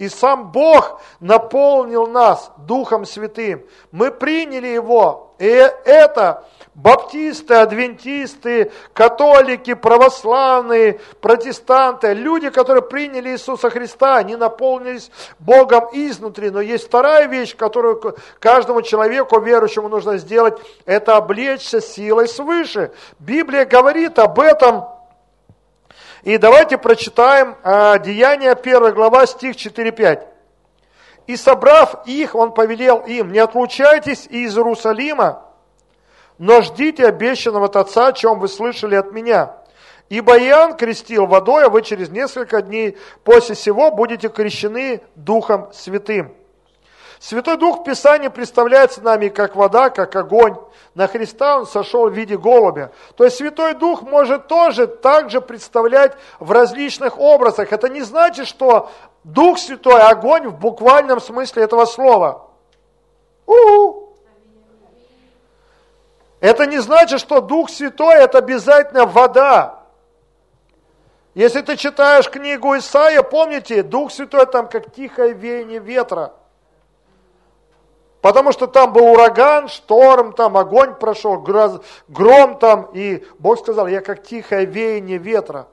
[0.00, 3.66] И сам Бог наполнил нас Духом Святым.
[3.92, 5.34] Мы приняли Его.
[5.38, 15.90] И это баптисты, адвентисты, католики, православные, протестанты, люди, которые приняли Иисуса Христа, они наполнились Богом
[15.92, 16.48] изнутри.
[16.48, 22.92] Но есть вторая вещь, которую каждому человеку, верующему, нужно сделать, это облечься силой свыше.
[23.18, 24.84] Библия говорит об этом
[26.22, 30.26] и давайте прочитаем э, Деяния 1 глава, стих 4-5.
[31.26, 35.42] «И собрав их, он повелел им, не отлучайтесь из Иерусалима,
[36.38, 39.56] но ждите обещанного от Отца, о чем вы слышали от меня.
[40.08, 46.39] Ибо Иоанн крестил водой, а вы через несколько дней после сего будете крещены Духом Святым».
[47.20, 50.56] Святой Дух в Писании представляется нами как вода, как огонь.
[50.94, 52.92] На Христа Он сошел в виде голубя.
[53.14, 57.74] То есть Святой Дух может тоже также представлять в различных образах.
[57.74, 58.90] Это не значит, что
[59.22, 62.48] Дух Святой– огонь в буквальном смысле этого слова.
[63.46, 64.14] У-у.
[66.40, 69.80] Это не значит, что Дух Святой– это обязательно вода.
[71.34, 76.32] Если ты читаешь книгу Исаия, помните, Дух Святой там как тихое веяние ветра–
[78.20, 84.02] Потому что там был ураган, шторм, там огонь прошел, гром там, и Бог сказал, я
[84.02, 85.68] как тихое веяние ветра.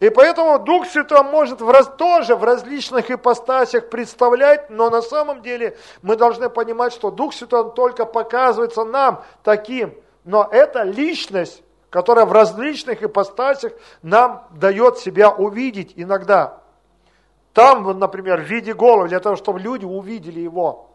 [0.00, 5.42] И поэтому Дух Святой может в раз, тоже в различных ипостасях представлять, но на самом
[5.42, 12.26] деле мы должны понимать, что Дух Святой только показывается нам таким, но это личность, которая
[12.26, 16.60] в различных ипостасях нам дает себя увидеть иногда.
[17.52, 20.87] Там, например, в виде головы, для того, чтобы люди увидели его.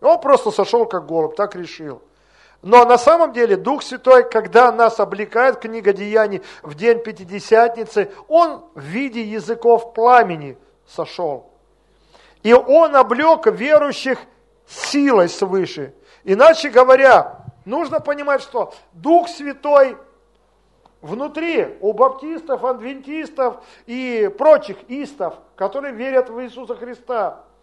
[0.00, 2.02] Он просто сошел как голубь, так решил.
[2.62, 8.64] Но на самом деле Дух Святой, когда нас облекает, книга Деяний, в день Пятидесятницы, Он
[8.74, 11.50] в виде языков пламени сошел.
[12.42, 14.18] И Он облек верующих
[14.66, 15.94] силой свыше.
[16.24, 19.98] Иначе говоря, нужно понимать, что Дух Святой
[21.02, 27.42] внутри у баптистов, адвентистов и прочих истов, которые верят в Иисуса Христа–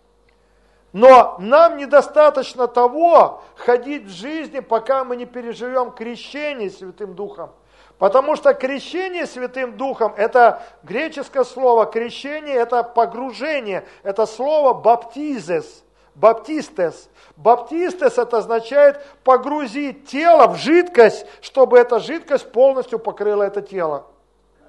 [0.94, 7.52] но нам недостаточно того ходить в жизни, пока мы не переживем крещение Святым Духом.
[7.98, 15.84] Потому что крещение Святым Духом, это греческое слово, крещение это погружение, это слово баптизес,
[16.16, 17.10] баптистес.
[17.38, 24.08] Баптистес это означает погрузить тело в жидкость, чтобы эта жидкость полностью покрыла это тело.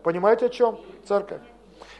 [0.03, 1.41] Понимаете о чем, церковь?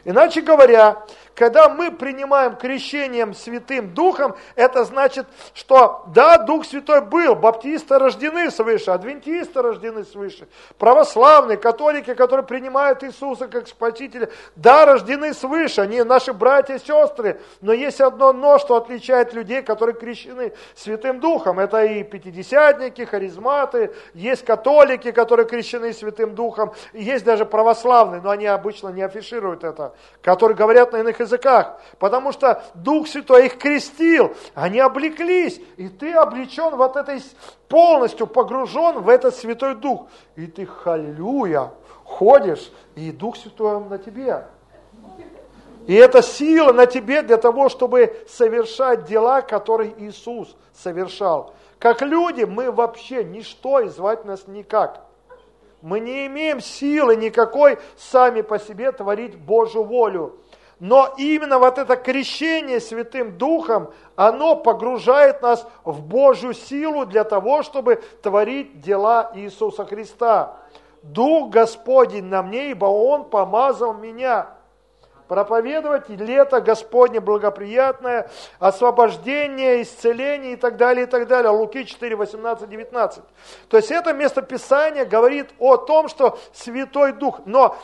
[0.05, 1.03] Иначе говоря,
[1.35, 8.51] когда мы принимаем крещением Святым Духом, это значит, что да, Дух Святой был, баптисты рождены
[8.51, 16.03] свыше, адвентисты рождены свыше, православные, католики, которые принимают Иисуса как Спасителя, да, рождены свыше, они
[16.03, 21.59] наши братья и сестры, но есть одно но, что отличает людей, которые крещены Святым Духом.
[21.59, 28.45] Это и пятидесятники, харизматы, есть католики, которые крещены Святым Духом, есть даже православные, но они
[28.45, 34.35] обычно не афишируют это, которые говорят на иных языках, потому что Дух Святой их крестил,
[34.53, 37.21] они облеклись, и ты облечен вот этой,
[37.67, 40.07] полностью погружен в этот Святой Дух.
[40.35, 41.71] И ты, халилюя,
[42.03, 44.45] ходишь, и Дух Святой на тебе.
[45.87, 51.53] И эта сила на тебе для того, чтобы совершать дела, которые Иисус совершал.
[51.77, 55.05] Как люди мы вообще ничто и звать нас никак.
[55.81, 60.39] Мы не имеем силы никакой сами по себе творить Божью волю.
[60.79, 67.63] Но именно вот это крещение Святым Духом, оно погружает нас в Божью силу для того,
[67.63, 70.57] чтобы творить дела Иисуса Христа.
[71.01, 74.47] Дух Господень на мне, ибо Он помазал меня
[75.27, 81.49] проповедовать лето Господне благоприятное, освобождение, исцеление и так далее, и так далее.
[81.49, 83.23] Луки 4, 18, 19.
[83.67, 87.41] То есть это место Писания говорит о том, что Святой Дух.
[87.45, 87.75] Но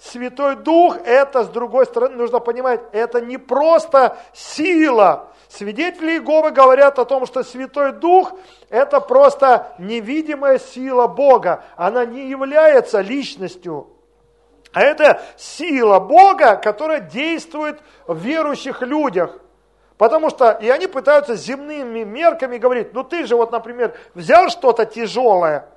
[0.00, 5.32] Святой Дух, это, с другой стороны, нужно понимать, это не просто сила.
[5.48, 8.32] Свидетели Иеговы говорят о том, что Святой Дух–
[8.70, 11.64] это просто невидимая сила Бога.
[11.76, 13.88] Она не является личностью.
[14.72, 19.40] А это сила Бога, которая действует в верующих людях.
[19.96, 24.84] Потому что и они пытаются земными мерками говорить, ну ты же вот, например, взял что-то
[24.86, 25.68] тяжелое,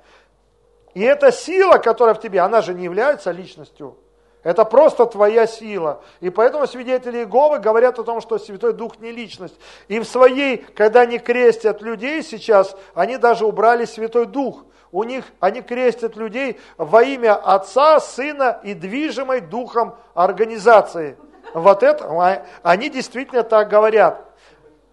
[0.94, 3.96] и эта сила, которая в тебе, она же не является личностью.
[4.42, 6.02] Это просто твоя сила.
[6.20, 9.54] И поэтому свидетели Иеговы говорят о том, что Святой Дух не личность.
[9.86, 14.64] И в своей, когда они крестят людей сейчас, они даже убрали Святой Дух.
[14.90, 21.16] У них, они крестят людей во имя Отца, Сына и движимой Духом организации.
[21.54, 24.28] Вот это, а, они действительно так говорят.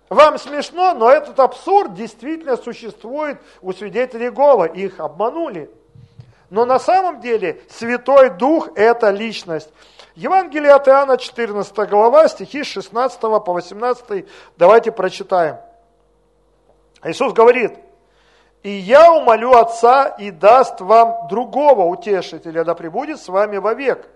[0.09, 4.67] Вам смешно, но этот абсурд действительно существует у свидетелей Иеговы.
[4.67, 5.71] Их обманули.
[6.49, 9.69] Но на самом деле Святой Дух– это личность.
[10.15, 14.27] Евангелие от Иоанна, 14 глава, стихи с 16 по 18,
[14.57, 15.57] давайте прочитаем.
[17.03, 17.73] Иисус говорит,
[18.63, 24.09] «И я умолю Отца и даст вам другого утешителя, да пребудет с вами вовек,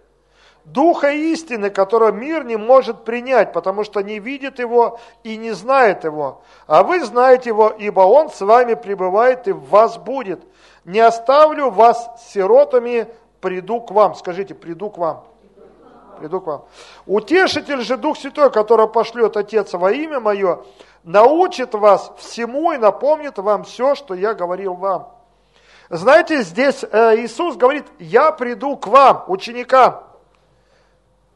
[0.66, 6.06] Духа истины, которого мир не может принять, потому что не видит его и не знает
[6.06, 6.42] его.
[6.68, 10.42] А вы знаете его, ибо он с вами пребывает и в вас будет.
[10.86, 13.08] Не оставлю вас сиротами,
[13.40, 14.16] приду к вам.
[14.16, 15.24] Скажите, приду к вам.
[16.20, 16.66] Приду к вам.
[17.06, 20.64] Утешитель же Дух Святой, которого пошлет Отец во имя Мое,
[21.04, 25.10] научит вас всему и напомнит вам все, что я говорил вам.
[25.90, 30.04] Знаете, здесь э, Иисус говорит, я приду к вам, ученикам.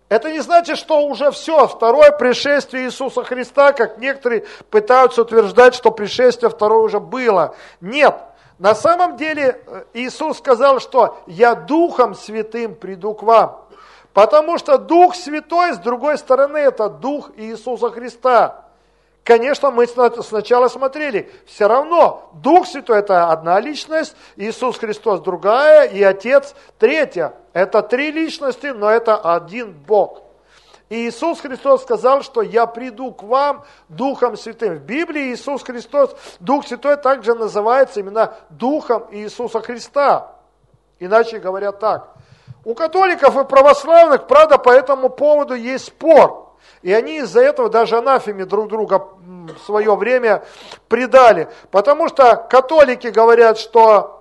[0.09, 5.91] Это не значит, что уже все, второе пришествие Иисуса Христа, как некоторые пытаются утверждать, что
[5.91, 7.55] пришествие второе уже было.
[7.81, 8.15] Нет,
[8.59, 13.67] на самом деле э, Иисус сказал, что «я Духом Святым приду к вам».
[14.13, 18.65] Потому что Дух Святой, с другой стороны, это Дух Иисуса Христа.
[19.23, 26.01] Конечно, мы сначала смотрели, все равно Дух Святой это одна личность, Иисус Христос другая и
[26.01, 27.35] Отец третья.
[27.53, 30.23] Это три личности, но это один Бог.
[30.89, 34.75] И Иисус Христос сказал, что я приду к вам Духом Святым.
[34.75, 40.35] В Библии Иисус Христос, Дух Святой также называется именно Духом Иисуса Христа.
[40.99, 42.13] Иначе говоря так.
[42.63, 46.53] У католиков и православных, правда, по этому поводу есть спор.
[46.81, 50.43] И они из-за этого даже анафеме друг друга в свое время
[50.87, 51.49] предали.
[51.69, 54.16] Потому что католики говорят, что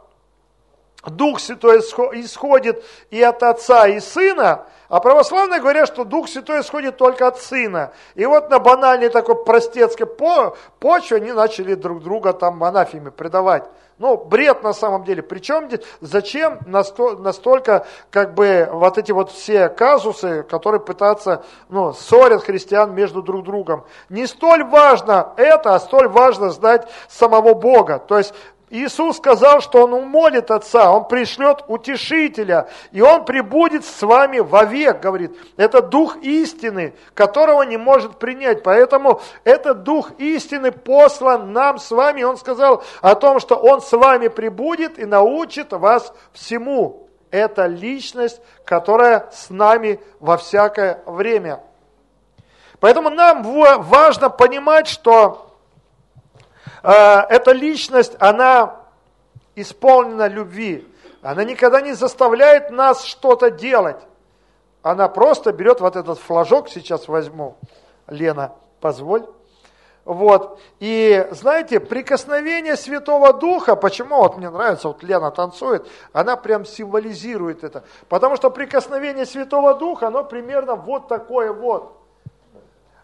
[1.06, 6.96] Дух Святой исходит и от Отца, и Сына, а православные говорят, что Дух Святой исходит
[6.96, 7.92] только от Сына.
[8.14, 13.64] И вот на банальной такой простецкой почве они начали друг друга там анафеме предавать.
[13.98, 15.22] Ну, бред на самом деле.
[15.22, 15.70] Причем,
[16.02, 23.22] зачем настолько, как бы, вот эти вот все казусы, которые пытаются, ну, ссорят христиан между
[23.22, 23.86] друг другом.
[24.10, 27.98] Не столь важно это, а столь важно знать самого Бога.
[27.98, 28.34] То есть,
[28.68, 35.00] Иисус сказал, что Он умолит Отца, Он пришлет утешителя, и Он прибудет с вами вовек,
[35.00, 35.36] говорит.
[35.56, 38.64] Это Дух истины, которого не может принять.
[38.64, 42.24] Поэтому этот Дух истины послан нам с вами.
[42.24, 47.08] Он сказал о том, что Он с вами прибудет и научит вас всему.
[47.30, 51.60] Это личность, которая с нами во всякое время.
[52.80, 55.45] Поэтому нам важно понимать, что
[56.92, 58.76] эта личность, она
[59.56, 60.86] исполнена любви.
[61.22, 64.00] Она никогда не заставляет нас что-то делать.
[64.82, 67.56] Она просто берет вот этот флажок, сейчас возьму.
[68.06, 69.26] Лена, позволь.
[70.04, 70.60] Вот.
[70.78, 77.64] И знаете, прикосновение Святого Духа, почему вот мне нравится, вот Лена танцует, она прям символизирует
[77.64, 77.82] это.
[78.08, 82.05] Потому что прикосновение Святого Духа, оно примерно вот такое вот.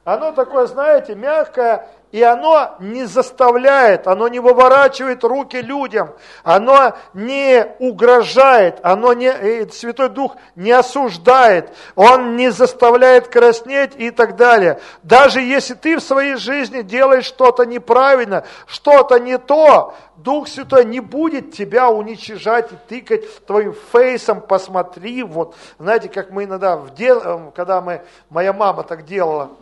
[0.05, 6.11] Оно такое, знаете, мягкое и оно не заставляет, оно не выворачивает руки людям,
[6.45, 14.11] оно не угрожает, оно не, э, Святой Дух не осуждает, он не заставляет краснеть и
[14.11, 14.79] так далее.
[15.03, 21.01] Даже если ты в своей жизни делаешь что-то неправильно, что-то не то, Дух Святой не
[21.01, 27.15] будет тебя уничижать и тыкать твоим фейсом, посмотри, вот, знаете, как мы иногда, в де...
[27.15, 29.53] Э, когда мы, моя мама так делала,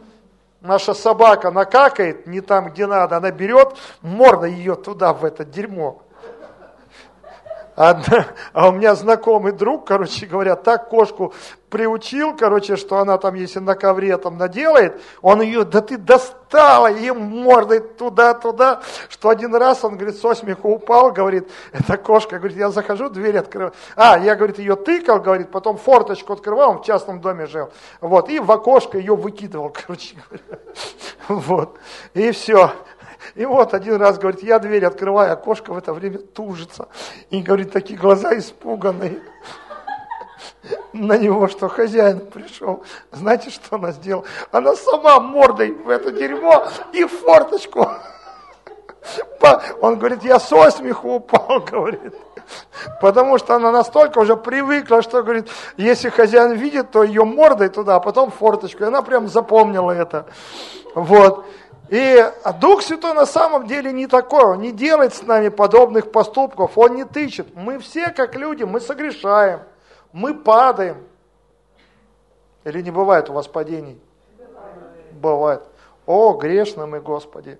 [0.61, 6.03] наша собака накакает не там, где надо, она берет, морда ее туда, в это дерьмо.
[7.81, 11.33] Одна, а у меня знакомый друг, короче говоря, так кошку
[11.71, 16.93] приучил, короче, что она там, если на ковре там наделает, он ее, да ты достала,
[16.93, 22.59] и мордой туда-туда, что один раз он, говорит, со смеху упал, говорит, эта кошка, говорит,
[22.59, 23.73] я захожу, дверь открываю.
[23.97, 27.71] А, я, говорит, ее тыкал, говорит, потом форточку открывал, он в частном доме жил,
[28.03, 30.61] вот, и в окошко ее выкидывал, короче говоря,
[31.29, 31.79] вот,
[32.13, 32.73] и все.
[33.35, 36.89] И вот один раз, говорит, я дверь открываю, а кошка в это время тужится.
[37.31, 39.21] И, говорит, такие глаза испуганные
[40.93, 42.85] на него, что хозяин пришел.
[43.13, 44.25] Знаете, что она сделала?
[44.51, 47.89] Она сама мордой в это дерьмо и в форточку.
[49.81, 52.15] Он говорит, я со смеху упал, говорит.
[53.01, 57.97] Потому что она настолько уже привыкла, что, говорит, если хозяин видит, то ее мордой туда,
[57.97, 58.83] а потом форточку.
[58.83, 60.27] И она прям запомнила это.
[60.95, 61.47] Вот.
[61.91, 66.79] И Дух Святой на самом деле не такой, Он не делает с нами подобных поступков,
[66.79, 67.49] Он не тычет.
[67.57, 69.63] Мы все, как люди, мы согрешаем,
[70.13, 71.05] мы падаем.
[72.63, 74.01] Или не бывает у вас падений?
[75.11, 75.63] Бывает.
[76.07, 77.59] О, грешно мы, Господи.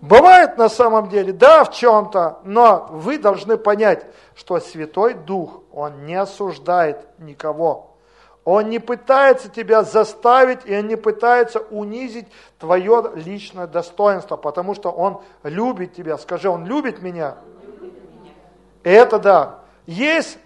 [0.00, 4.04] Бывает на самом деле, да, в чем-то, но вы должны понять,
[4.34, 7.91] что Святой Дух, Он не осуждает никого.
[8.44, 12.26] Он не пытается тебя заставить, и он не пытается унизить
[12.58, 16.18] твое личное достоинство, потому что он любит тебя.
[16.18, 17.36] Скажи, он любит меня?
[18.82, 19.58] Это да.
[19.86, 20.38] Есть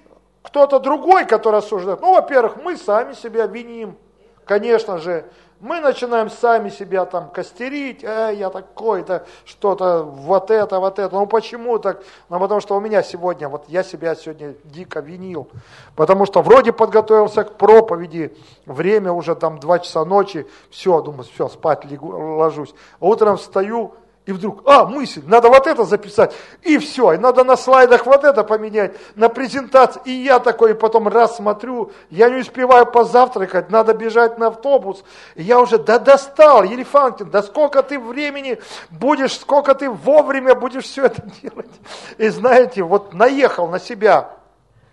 [0.42, 2.00] кто-то другой, который осуждает.
[2.02, 3.96] Ну, во-первых, мы сами себя виним,
[4.44, 5.24] конечно же
[5.60, 11.14] мы начинаем сами себя там костерить, э, я такой-то, что-то, вот это, вот это.
[11.14, 12.02] Ну почему так?
[12.28, 15.48] Ну потому что у меня сегодня, вот я себя сегодня дико винил.
[15.94, 18.36] Потому что вроде подготовился к проповеди,
[18.66, 22.74] время уже там 2 часа ночи, все, думаю, все, спать лягу, ложусь.
[23.00, 23.94] А утром встаю,
[24.26, 28.24] и вдруг, а, мысль, надо вот это записать, и все, и надо на слайдах вот
[28.24, 33.70] это поменять, на презентации, и я такой, и потом раз смотрю, я не успеваю позавтракать,
[33.70, 35.04] надо бежать на автобус,
[35.36, 38.58] и я уже, да достал, Елефантин, да сколько ты времени
[38.90, 41.70] будешь, сколько ты вовремя будешь все это делать,
[42.18, 44.32] и знаете, вот наехал на себя,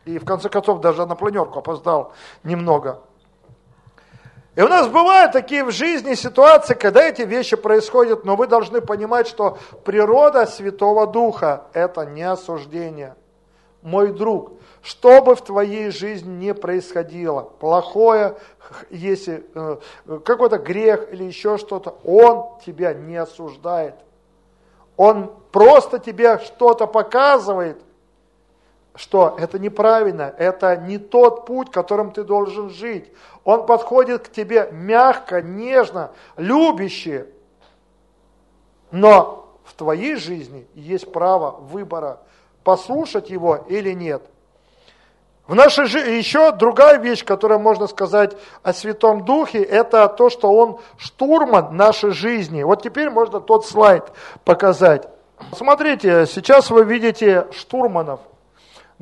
[0.06, 2.14] и в конце концов даже на планерку опоздал
[2.44, 3.02] немного,
[4.56, 8.82] и у нас бывают такие в жизни ситуации, когда эти вещи происходят, но вы должны
[8.82, 13.16] понимать, что природа Святого Духа– это не осуждение.
[13.82, 18.38] Мой друг, что бы в твоей жизни не происходило, плохое,
[18.92, 19.78] если э,
[20.24, 23.96] какой-то грех или еще что-то, он тебя не осуждает.
[24.98, 27.82] Он просто тебе что-то показывает–
[28.96, 33.12] что это неправильно, это не тот путь, которым ты должен жить.
[33.44, 37.28] Он подходит к тебе мягко, нежно, любяще.
[38.92, 42.20] Но в твоей жизни есть право выбора,
[42.64, 44.22] послушать его или нет.
[45.48, 50.54] В нашей жизни еще другая вещь, которую можно сказать о Святом Духе, это то, что
[50.54, 52.64] он штурман нашей жизни.
[52.64, 54.06] Вот теперь можно тот слайд
[54.46, 55.10] показать.
[55.52, 58.20] Смотрите, сейчас вы видите штурманов–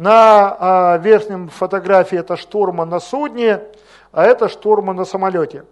[0.01, 3.61] на а, верхнем фотографии это штурман на судне,
[4.11, 5.65] а это штурман на самолете.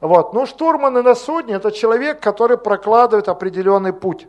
[0.00, 0.34] Вот.
[0.34, 4.28] Ну, штурманы на судне– это человек, который прокладывает определенный путь.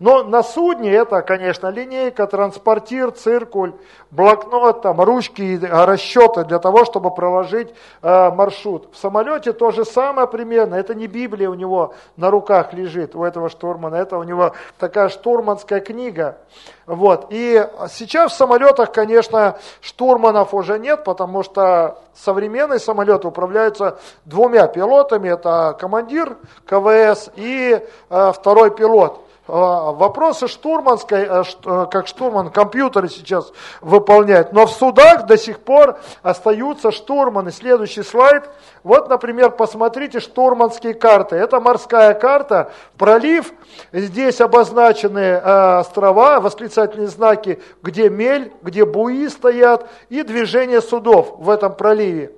[0.00, 3.72] Но на судне это, конечно, линейка, транспортир, циркуль,
[4.10, 7.72] блокнот, там, ручки, расчеты для того, чтобы проложить
[8.02, 8.88] э, маршрут.
[8.92, 10.74] В самолете то же самое примерно.
[10.74, 13.96] Это не Библия у него на руках лежит, у этого штурмана.
[13.96, 16.38] Это у него такая штурманская книга.
[16.86, 17.26] Вот.
[17.30, 25.28] И сейчас в самолетах, конечно, штурманов уже нет, потому что современные самолеты управляются двумя пилотами.
[25.28, 26.36] Это командир
[26.66, 27.80] КВС и
[28.10, 29.23] э, второй пилот.
[29.46, 35.60] А, вопросы штурманской, э, э, как штурман компьютеры сейчас выполняют, но в судах до сих
[35.60, 37.52] пор остаются штурманы.
[37.52, 38.48] Следующий слайд.
[38.82, 41.36] Вот, например, посмотрите штурманские карты.
[41.36, 43.52] Это морская карта, пролив,
[43.92, 51.74] здесь обозначены острова, восклицательные знаки, где мель, где буи стоят и движение судов в этом
[51.74, 52.32] проливе.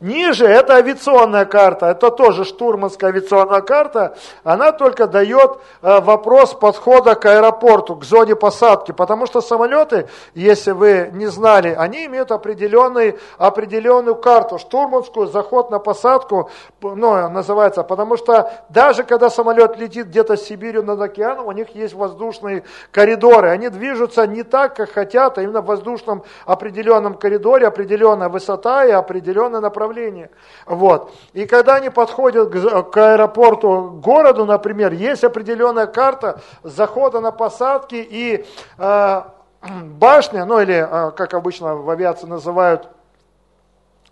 [0.00, 7.14] Ниже это авиационная карта, это тоже штурманская авиационная карта, она только дает э, вопрос подхода
[7.14, 13.18] к аэропорту, к зоне посадки, потому что самолеты, если вы не знали, они имеют определенный,
[13.36, 20.38] определенную карту, штурманскую, заход на посадку, ну, называется, потому что даже когда самолет летит где-то
[20.38, 25.36] с Сибирью над океаном, у них есть воздушные коридоры, они движутся не так, как хотят,
[25.36, 30.30] а именно в воздушном определенном коридоре, определенная высота и определенное направление направление.
[30.66, 31.12] Вот.
[31.32, 37.32] И когда они подходят к, к аэропорту, к городу, например, есть определенная карта захода на
[37.32, 38.46] посадки и
[38.78, 39.22] э,
[39.84, 42.88] башня, ну или, э, как обычно в авиации называют,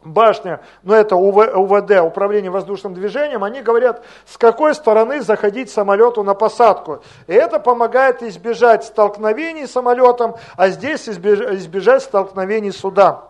[0.05, 6.22] башня, но это УВ, УВД, Управление воздушным движением, они говорят, с какой стороны заходить самолету
[6.22, 7.03] на посадку.
[7.26, 13.29] И это помогает избежать столкновений с самолетом, а здесь избежать столкновений с судом.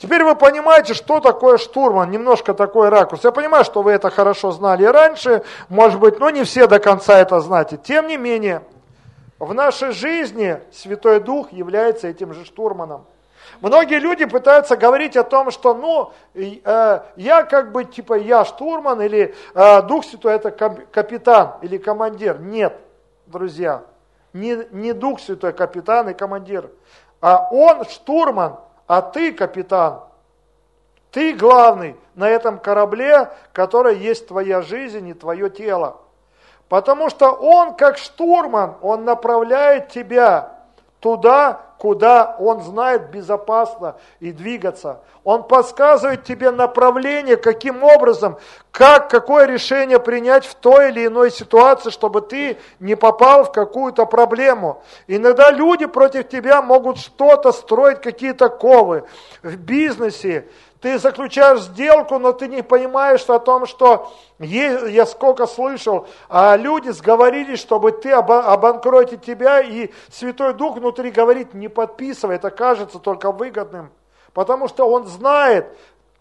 [0.00, 3.22] Теперь вы понимаете, что такое штурман, немножко такой ракурс.
[3.22, 7.18] Я понимаю, что вы это хорошо знали раньше, может быть, но не все до конца
[7.18, 7.76] это знаете.
[7.76, 8.62] Тем не менее,
[9.38, 13.04] в нашей жизни Святой Дух является этим же штурманом.
[13.60, 19.02] Многие люди пытаются говорить о том, что ну, э, я как бы типа я штурман
[19.02, 22.40] или э, Дух Святой это капитан или командир.
[22.40, 22.74] Нет,
[23.26, 23.82] друзья,
[24.32, 26.70] не, не Дух Святой капитан и командир,
[27.20, 28.56] а он штурман,
[28.90, 30.00] а ты, капитан,
[31.12, 35.98] ты главный на этом корабле, который есть твоя жизнь и твое тело.
[36.68, 40.58] Потому что он, как штурман, он направляет тебя
[40.98, 45.00] туда, куда он знает безопасно и двигаться.
[45.24, 48.36] Он подсказывает тебе направление, каким образом,
[48.70, 54.04] как, какое решение принять в той или иной ситуации, чтобы ты не попал в какую-то
[54.04, 54.82] проблему.
[55.06, 59.04] Иногда люди против тебя могут что-то строить, какие-то ковы
[59.42, 60.48] в бизнесе,
[60.80, 66.88] ты заключаешь сделку, но ты не понимаешь о том, что я сколько слышал, а люди
[66.88, 73.30] сговорились, чтобы ты обанкротить тебя, и Святой Дух внутри говорит, не подписывай, это кажется только
[73.30, 73.90] выгодным.
[74.32, 75.66] Потому что он знает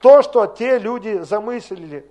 [0.01, 2.09] то, что те люди замыслили.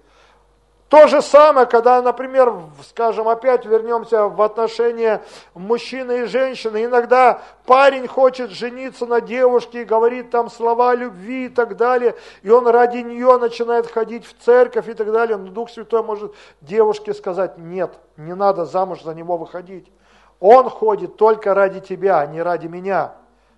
[0.89, 2.55] То же самое, когда, например,
[2.89, 5.23] скажем, опять вернемся в отношения
[5.53, 6.87] мужчины и женщины.
[6.87, 12.49] Иногда парень хочет жениться на девушке и говорит там слова любви и так далее, и
[12.49, 15.37] он ради нее начинает ходить в церковь и так далее.
[15.37, 19.93] Но Дух Святой может девушке сказать, нет, не надо замуж за него выходить.
[20.41, 23.13] Он ходит только ради тебя, а не ради меня.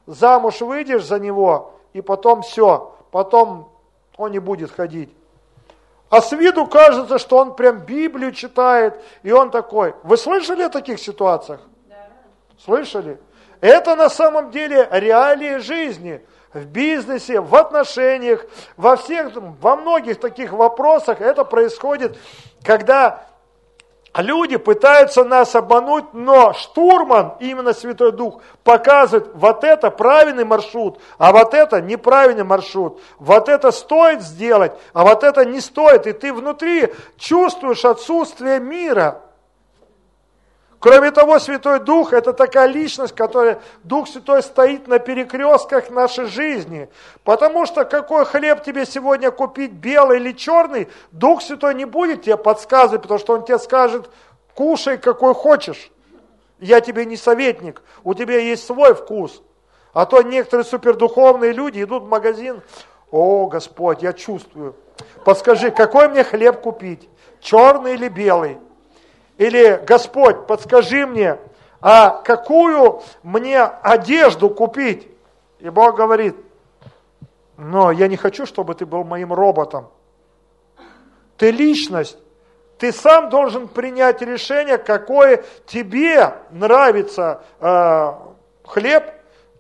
[0.07, 3.71] Замуж выйдешь за него, и потом все, потом
[4.17, 5.15] он не будет ходить.
[6.11, 9.95] А с виду кажется, что он прям Библию читает, и он такой.
[10.03, 11.61] Вы слышали о таких ситуациях?
[11.89, 12.09] Да.
[12.63, 13.21] Слышали?
[13.61, 16.21] Это на самом деле реалии жизни.
[16.53, 18.45] В бизнесе, в отношениях,
[18.77, 22.19] во всех, во многих таких вопросах это происходит,
[22.65, 23.25] когда
[24.17, 31.31] Люди пытаются нас обмануть, но штурман, именно Святой Дух, показывает, вот это правильный маршрут, а
[31.31, 33.01] вот это неправильный маршрут.
[33.21, 36.09] Вот это стоит сделать, а вот это не стоит.
[36.09, 39.23] И ты внутри чувствуешь отсутствие мира.
[40.81, 46.89] Кроме того, Святой Дух– это такая личность, которая, Дух Святой стоит на перекрестках нашей жизни.
[47.23, 52.39] Потому что какой хлеб тебе сегодня купить, белый или черный, Дух Святой не будет тебе
[52.39, 54.09] подсказывать, потому что Он тебе скажет,
[54.55, 55.93] кушай какой хочешь.
[56.61, 59.43] Я тебе не советник, у тебя есть свой вкус.
[59.93, 62.63] А то некоторые супердуховные люди идут в магазин,
[63.11, 64.75] о, Господь, я чувствую.
[65.27, 67.07] Подскажи, какой мне хлеб купить,
[67.41, 68.57] черный или белый?
[69.41, 71.39] Или, Господь, подскажи мне,
[71.81, 75.09] а какую мне одежду купить?
[75.61, 76.37] И Бог говорит,
[77.57, 79.89] но я не хочу, чтобы ты был моим роботом.
[81.39, 82.19] Ты личность.
[82.77, 88.13] Ты сам должен принять решение, какое тебе нравится э,
[88.67, 89.05] хлеб,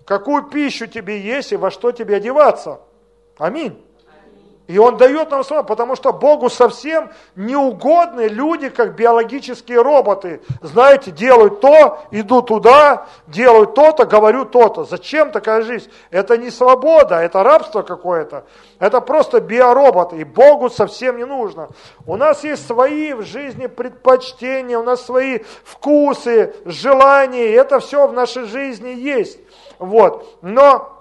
[0.04, 2.82] какую пищу тебе есть и во что тебе одеваться.
[3.38, 3.82] Аминь.
[4.70, 10.42] И Он дает нам слово, потому что Богу совсем неугодны люди, как биологические роботы.
[10.62, 14.84] Знаете, делают то, иду туда, делают то-то, говорю то-то.
[14.84, 15.90] Зачем такая жизнь?
[16.12, 18.44] Это не свобода, это рабство какое-то.
[18.78, 21.70] Это просто биороботы, и Богу совсем не нужно.
[22.06, 28.06] У нас есть свои в жизни предпочтения, у нас свои вкусы, желания, и это все
[28.06, 29.40] в нашей жизни есть.
[29.80, 30.38] Вот.
[30.42, 30.99] Но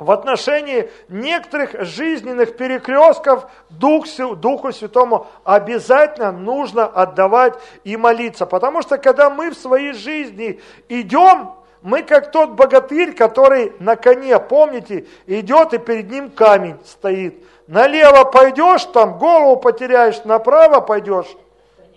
[0.00, 4.06] в отношении некоторых жизненных перекрестков Дух,
[4.38, 8.46] Духу Святому обязательно нужно отдавать и молиться.
[8.46, 14.38] Потому что когда мы в своей жизни идем, мы как тот богатырь, который на коне,
[14.38, 17.44] помните, идет и перед ним камень стоит.
[17.66, 21.28] Налево пойдешь, там голову потеряешь, направо пойдешь,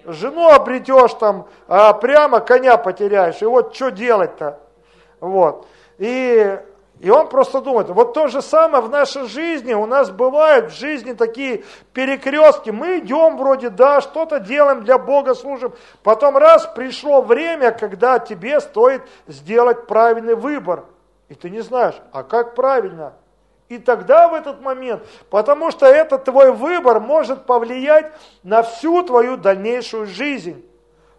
[0.05, 3.41] жену обретешь там, а прямо коня потеряешь.
[3.41, 4.59] И вот что делать-то?
[5.19, 5.67] Вот.
[5.97, 6.59] И
[6.99, 10.77] и он просто думает, вот то же самое в нашей жизни, у нас бывают в
[10.77, 17.21] жизни такие перекрестки, мы идем вроде, да, что-то делаем для Бога, служим, потом раз пришло
[17.21, 20.85] время, когда тебе стоит сделать правильный выбор,
[21.27, 23.13] и ты не знаешь, а как правильно?
[23.69, 28.11] И тогда в этот момент, потому что этот твой выбор может повлиять
[28.43, 30.63] на всю твою дальнейшую жизнь.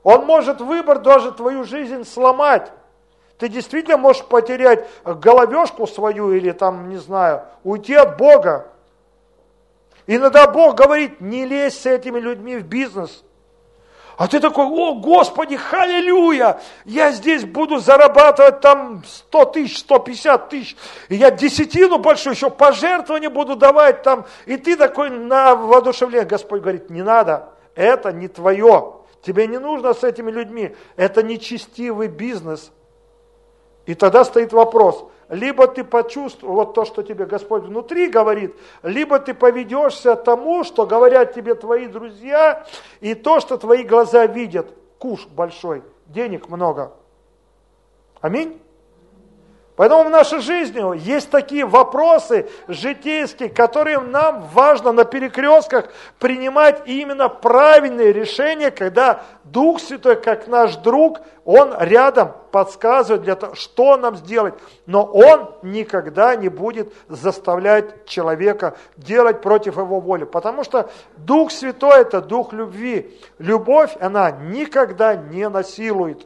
[0.05, 2.70] Он может выбор даже твою жизнь сломать.
[3.39, 8.68] Ты действительно можешь потерять головешку свою или там, не знаю, уйти от Бога.
[10.07, 13.24] Иногда Бог говорит, не лезь с этими людьми в бизнес.
[14.16, 20.76] А ты такой, о, Господи, халилюя, я здесь буду зарабатывать там 100 тысяч, 150 тысяч,
[21.09, 26.28] и я десятину большую еще пожертвования буду давать там, и ты такой на воодушевление.
[26.28, 32.07] Господь говорит, не надо, это не твое, тебе не нужно с этими людьми, это нечестивый
[32.07, 32.70] бизнес–
[33.87, 39.18] и тогда стоит вопрос, либо ты почувствуешь вот то, что тебе Господь внутри говорит, либо
[39.18, 42.66] ты поведешься тому, что говорят тебе твои друзья,
[43.01, 46.93] и то, что твои глаза видят, куш большой, денег много.
[48.20, 48.61] Аминь?
[49.77, 55.89] Поэтому в нашей жизни есть такие вопросы житейские, которые нам важно на перекрестках
[56.20, 63.57] принимать именно правильные решения, когда Дух Святой, как наш друг, Он рядом подсказывает, для того,
[63.57, 64.55] что нам сделать.
[64.87, 70.22] Но Он никогда не будет заставлять человека делать против его воли.
[70.22, 73.18] Потому что Дух Святой– это Дух любви.
[73.39, 76.25] Любовь, она никогда не насилует.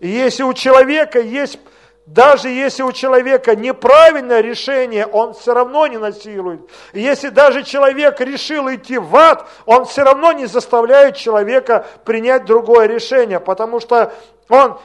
[0.00, 1.58] И если у человека есть
[2.06, 6.60] даже если у человека неправильное решение, он все равно не насилует.
[6.92, 12.86] Если даже человек решил идти в ад, он все равно не заставляет человека принять другое
[12.86, 14.12] решение, потому что
[14.48, 14.78] он,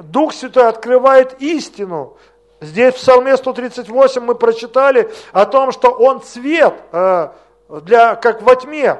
[0.00, 2.16] Дух Святой открывает истину.
[2.60, 7.28] Здесь в Псалме 138 мы прочитали о том, что он цвет, э,
[7.68, 8.98] для, как во тьме.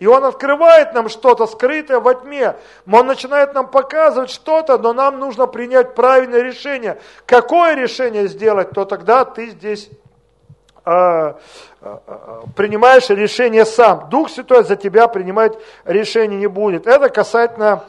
[0.00, 2.56] И Он открывает нам что-то скрытое во тьме.
[2.90, 6.98] Он начинает нам показывать что-то, но нам нужно принять правильное решение.
[7.26, 9.88] Какое решение сделать, то тогда ты здесь
[10.84, 11.34] э,
[11.80, 11.96] э,
[12.56, 14.08] принимаешь решение сам.
[14.10, 16.86] Дух Святой за тебя принимать решение не будет.
[16.88, 17.84] Это касательно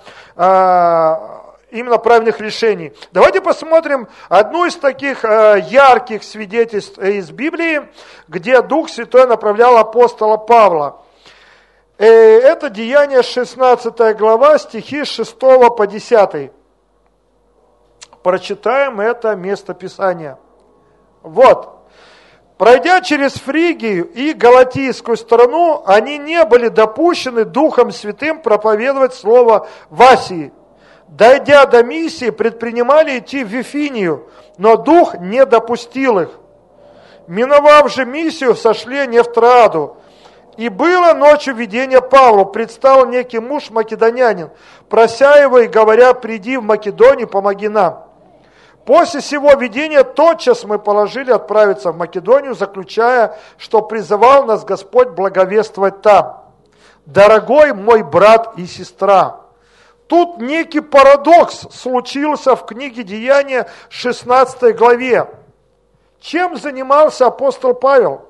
[1.71, 2.93] именно правильных решений.
[3.11, 7.87] Давайте посмотрим одну из таких ярких свидетельств из Библии,
[8.27, 11.04] где Дух Святой направлял апостола Павла.
[11.97, 16.51] Э, это Деяние 16 глава, стихи 6 по 10.
[18.21, 20.37] Прочитаем это место Писания.
[21.21, 21.69] Вот.
[22.57, 30.01] Пройдя через Фригию и Галатийскую страну, они не были допущены Духом Святым проповедовать слово в
[30.01, 30.51] Асии.
[31.07, 36.29] Дойдя до миссии, предпринимали идти в Вифинию, но Дух не допустил их.
[37.27, 39.97] Миновав же миссию, сошли не в Траду,
[40.57, 44.49] и было ночью видение Павлу, предстал некий муж македонянин,
[44.89, 48.05] прося его и говоря, приди в Македонию, помоги нам.
[48.85, 56.01] После всего видения тотчас мы положили отправиться в Македонию, заключая, что призывал нас Господь благовествовать
[56.01, 56.43] там.
[57.05, 59.41] Дорогой мой брат и сестра,
[60.07, 65.27] тут некий парадокс случился в книге Деяния 16 главе.
[66.19, 68.24] Чем занимался апостол Павел?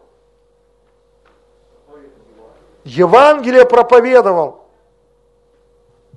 [2.86, 4.64] Евангелие проповедовал.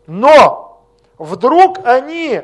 [0.06, 0.84] Но
[1.16, 2.42] вдруг они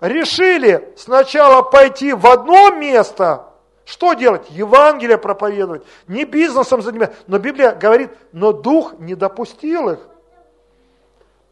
[0.00, 3.46] решили сначала пойти в одно место,
[3.86, 4.48] что делать?
[4.50, 7.16] Евангелие проповедовать, не бизнесом заниматься.
[7.26, 10.00] Но Библия говорит, но Дух не допустил их.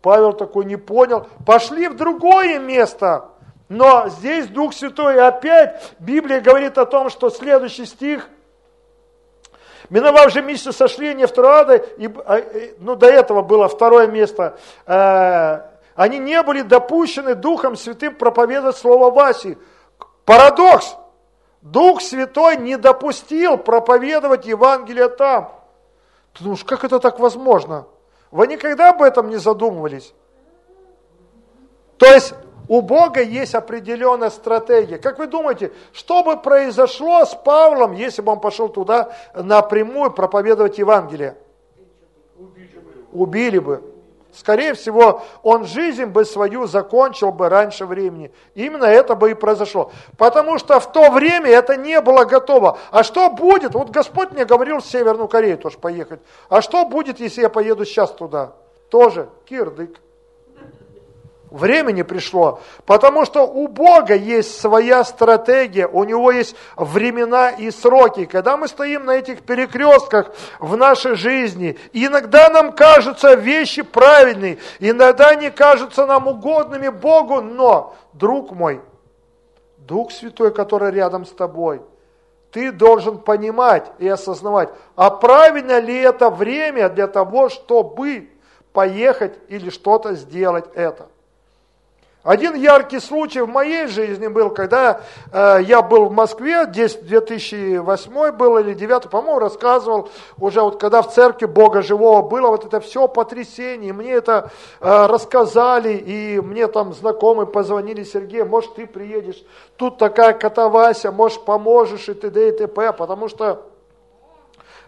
[0.02, 1.26] Павел такой не понял.
[1.46, 3.28] Пошли в другое место.
[3.68, 8.28] Но здесь Дух Святой опять, Библия говорит о том, что следующий стих–
[9.91, 11.32] Миновав же месяц сошления в
[11.99, 12.43] и, а,
[12.78, 15.61] ну до этого было второе место, э,
[15.97, 19.59] они не были допущены Духом Святым проповедовать Слово Васи.
[20.24, 20.97] Парадокс!
[21.61, 25.53] Дух Святой не допустил проповедовать Евангелие там.
[26.34, 27.86] Ты думаешь, как это так возможно?
[28.30, 30.14] Вы никогда об этом не задумывались?
[31.99, 32.32] То есть
[32.70, 34.98] у Бога есть определенная стратегия.
[34.98, 40.78] Как вы думаете, что бы произошло с Павлом, если бы он пошел туда напрямую проповедовать
[40.78, 41.36] Евангелие?
[43.10, 43.82] Убили бы.
[44.32, 48.30] Скорее всего, он жизнь бы свою закончил бы раньше времени.
[48.54, 49.90] Именно это бы и произошло.
[50.16, 52.78] Потому что в то время это не было готово.
[52.92, 53.74] А что будет?
[53.74, 56.20] Вот Господь мне говорил в Северную Корею тоже поехать.
[56.48, 58.52] А что будет, если я поеду сейчас туда?
[58.90, 60.00] Тоже кирдык.
[61.51, 68.24] Времени пришло, потому что у Бога есть своя стратегия, у Него есть времена и сроки.
[68.24, 70.30] Когда мы стоим на этих перекрестках
[70.61, 77.96] в нашей жизни, иногда нам кажутся вещи правильные, иногда они кажутся нам угодными Богу, но,
[78.12, 78.80] друг мой,
[79.78, 81.82] Дух Святой, который рядом с тобой,
[82.53, 88.30] ты должен понимать и осознавать, а правильно ли это время для того, чтобы
[88.72, 91.09] поехать или что-то сделать это.
[92.22, 95.00] Один яркий случай в моей жизни был, когда
[95.32, 101.00] э, я был в Москве, здесь 2008 был или 2009, по-моему, рассказывал, уже вот когда
[101.00, 104.50] в церкви Бога Живого было вот это все потрясение, мне это
[104.80, 109.42] э, рассказали, и мне там знакомые позвонили, Сергей, может ты приедешь,
[109.78, 112.48] тут такая катавася, может поможешь и т.д.
[112.50, 113.69] и т.п., потому что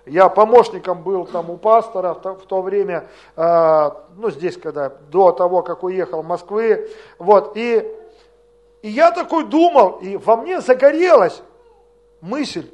[0.06, 5.62] я помощником был там у пастора в то время, а, ну здесь когда, до того,
[5.62, 6.90] как уехал в Москвы.
[7.18, 7.88] Вот, и,
[8.82, 11.42] и я такой думал, и во мне загорелась
[12.20, 12.68] мысль,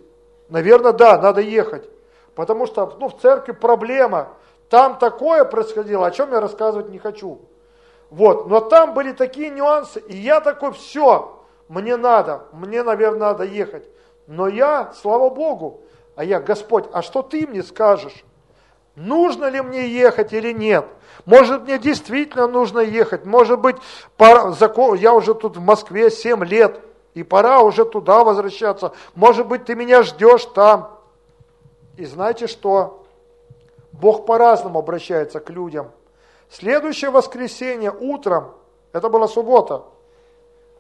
[0.49, 1.89] наверное, да, надо ехать.
[2.35, 4.29] Потому что ну, в церкви проблема,
[4.71, 7.41] там такое происходило, о чем я рассказывать не хочу.
[8.11, 13.45] Вот, но там были такие нюансы, и я такой, все, мне надо, мне, наверное, надо
[13.45, 13.85] ехать.
[14.27, 15.83] Но я, слава Богу,
[16.19, 18.25] а я, Господь, а что ты мне скажешь?
[18.97, 20.85] Нужно ли мне ехать или нет?
[21.27, 23.25] Может, мне действительно нужно ехать.
[23.25, 23.77] Может быть,
[24.17, 24.53] пора,
[24.97, 26.81] я уже тут в Москве 7 лет,
[27.15, 28.95] и пора уже туда возвращаться.
[29.15, 30.99] Может быть, ты меня ждешь там.
[31.97, 33.05] И знаете что?
[33.93, 35.93] Бог по-разному обращается к людям.
[36.51, 38.55] Следующее воскресенье утром,
[38.93, 39.85] это была суббота,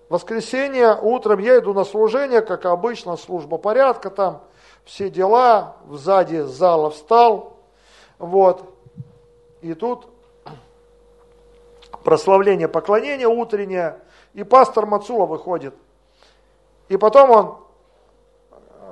[0.09, 4.43] воскресенье утром я иду на служение, как обычно, служба порядка там,
[4.89, 7.59] все дела, сзади зала встал,
[8.18, 8.74] вот,
[9.61, 10.09] и тут
[12.03, 14.01] прославление, поклонение утреннее,
[14.32, 15.74] и пастор Мацула выходит.
[16.89, 17.59] И потом он,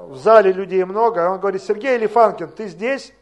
[0.09, 3.15] в зале людей много, он говорит, Сергей Лифанкин, ты здесь?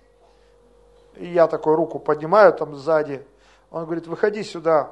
[1.15, 3.25] И я такой руку поднимаю там сзади.
[3.71, 4.91] Он говорит, выходи сюда.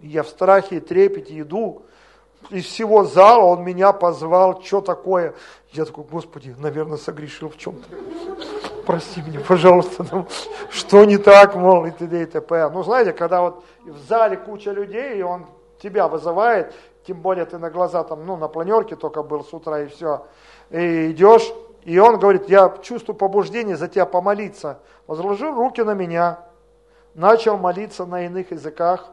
[0.00, 1.82] И я в страхе трепете иду.
[2.50, 5.34] Из всего зала он меня позвал, что такое?
[5.72, 7.88] Я такой, Господи, наверное, согрешил в чем-то.
[8.86, 10.26] Прости меня, пожалуйста, ну,
[10.70, 12.22] что не так, мол, и т.д.
[12.22, 12.70] и т.п.
[12.70, 15.46] Ну, знаете, когда вот в зале куча людей, и он
[15.82, 16.72] тебя вызывает,
[17.04, 20.26] тем более ты на глаза там, ну, на планерке только был с утра и все,
[20.70, 24.80] и идешь, и он говорит, я чувствую побуждение за тебя помолиться.
[25.06, 26.40] Возложил руки на меня,
[27.14, 29.08] начал молиться на иных языках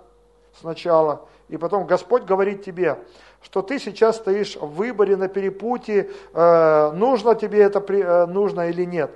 [0.59, 2.99] сначала, и потом Господь говорит тебе,
[3.41, 8.85] что ты сейчас стоишь в выборе на перепутье, э, нужно тебе это э, нужно или
[8.85, 9.11] нет.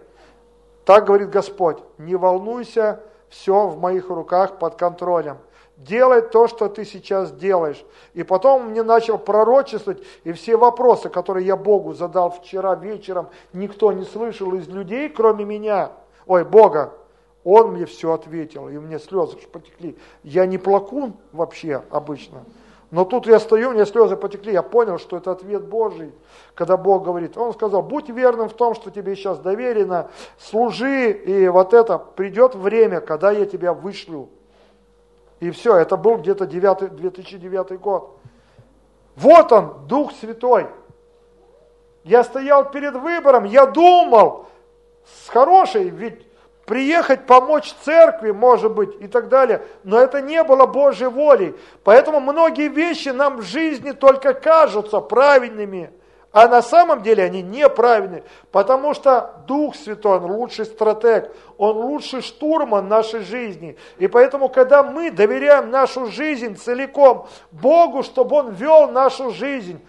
[0.86, 5.38] Так говорит Господь, не волнуйся, все в моих руках под контролем.
[5.78, 7.86] Делай то, что ты сейчас делаешь.
[8.14, 13.92] И потом мне начал пророчествовать, и все вопросы, которые я Богу задал вчера вечером, никто
[13.92, 15.92] не слышал из людей, кроме меня.
[16.26, 16.94] Ой, Бога,
[17.48, 19.98] он мне все ответил, и мне слезы потекли.
[20.22, 22.44] Я не плакун вообще обычно.
[22.92, 26.12] Но тут я стою, у меня слезы потекли, я понял, что это ответ Божий,
[26.56, 27.38] когда Бог говорит.
[27.38, 32.54] Он сказал, будь верным в том, что тебе сейчас доверено, служи, и вот это, придет
[32.54, 34.28] время, когда я тебя вышлю.
[35.40, 38.18] И все, это был где-то 2009 год.
[39.16, 40.68] Вот он, Дух Святой.
[42.04, 44.48] Я стоял перед выбором, я думал,
[45.06, 46.27] с хорошей, ведь
[46.68, 51.56] приехать помочь церкви, может быть, и так далее, но это не было Божьей волей.
[51.84, 55.92] Поэтому многие вещи нам в жизни только кажутся правильными–
[56.38, 62.22] а на самом деле они неправильные, потому что Дух Святой, Он лучший стратег, Он лучший
[62.22, 63.76] штурман нашей жизни.
[63.98, 69.80] И поэтому, когда мы доверяем нашу жизнь целиком Богу, чтобы Он вел нашу жизнь,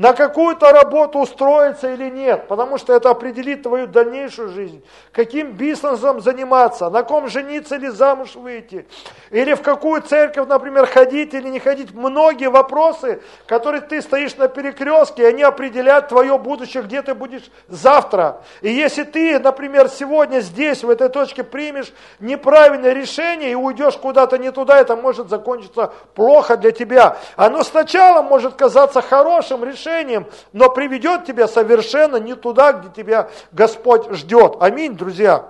[0.00, 4.82] на какую-то работу устроиться или нет, потому что это определит твою дальнейшую жизнь,
[5.12, 8.86] каким бизнесом заниматься, на ком жениться или замуж выйти,
[9.30, 11.92] или в какую церковь, например, ходить или не ходить.
[11.92, 18.40] Многие вопросы, которые ты стоишь на перекрестке, они определяют твое будущее, где ты будешь завтра.
[18.62, 24.38] И если ты, например, сегодня здесь, в этой точке, примешь неправильное решение и уйдешь куда-то
[24.38, 27.18] не туда, это может закончиться плохо для тебя.
[27.36, 33.30] Оно сначала может казаться хорошим решением, решением, но приведет тебя совершенно не туда, где тебя
[33.52, 34.56] Господь ждет.
[34.60, 35.48] Аминь, друзья.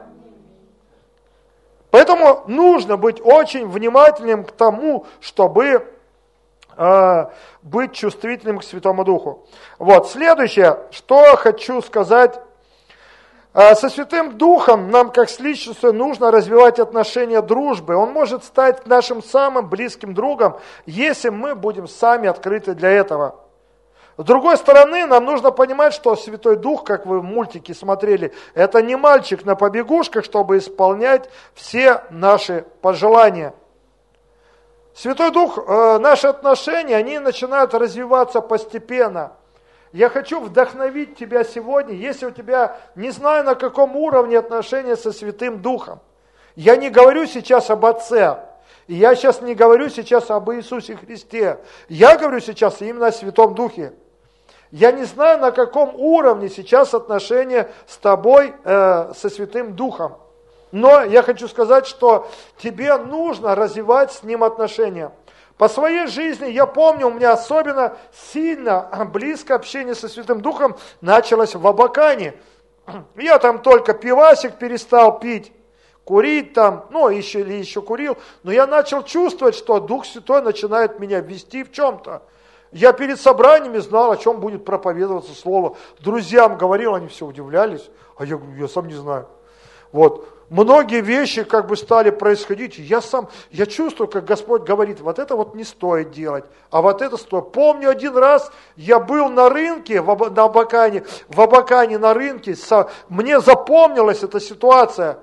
[1.91, 5.87] Поэтому нужно быть очень внимательным к тому, чтобы
[6.77, 7.25] э,
[7.63, 9.47] быть чувствительным к Святому Духу.
[9.79, 12.41] Вот, следующее, что хочу сказать.
[13.55, 17.97] Э, со Святым Духом нам, как с личностью, нужно развивать отношения дружбы.
[17.97, 23.50] Он может стать нашим самым близким другом, если мы будем сами открыты для этого.
[24.21, 28.83] С другой стороны, нам нужно понимать, что Святой Дух, как вы в мультике смотрели, это
[28.83, 33.55] не мальчик на побегушках, чтобы исполнять все наши пожелания.
[34.95, 39.33] Святой Дух, э, наши отношения, они начинают развиваться постепенно.
[39.91, 45.13] Я хочу вдохновить тебя сегодня, если у тебя, не знаю на каком уровне отношения со
[45.13, 45.99] Святым Духом.
[46.57, 48.39] Я не говорю сейчас об Отце,
[48.87, 51.61] я сейчас не говорю сейчас об Иисусе Христе.
[51.89, 53.95] Я говорю сейчас именно о Святом Духе.
[54.71, 60.17] Я не знаю, на каком уровне сейчас отношения с тобой, э, со Святым Духом.
[60.71, 65.11] Но я хочу сказать, что тебе нужно развивать с ним отношения.
[65.59, 67.97] По своей жизни я помню, у меня особенно
[68.33, 72.35] сильно близкое общение со Святым Духом началось в Абакане.
[73.17, 75.53] Я там только пивасик перестал пить,
[76.05, 80.99] курить там, ну, еще или еще курил, но я начал чувствовать, что Дух Святой начинает
[80.99, 82.23] меня вести в чем-то.
[82.73, 85.77] Я перед собраниями знал, о чем будет проповедоваться слово.
[85.99, 89.27] Друзьям говорил, они все удивлялись, а я, я сам не знаю.
[89.93, 90.29] Вот.
[90.51, 92.77] Многие вещи как бы стали происходить.
[92.79, 97.03] Я сам, я чувствую, как Господь говорит, вот это вот не стоит делать, а вот
[97.03, 97.53] это стоит.
[97.53, 102.91] Помню один раз, я был на рынке, в, на Абакане, в Абакане на рынке, со-
[103.09, 105.21] мне запомнилась эта ситуация.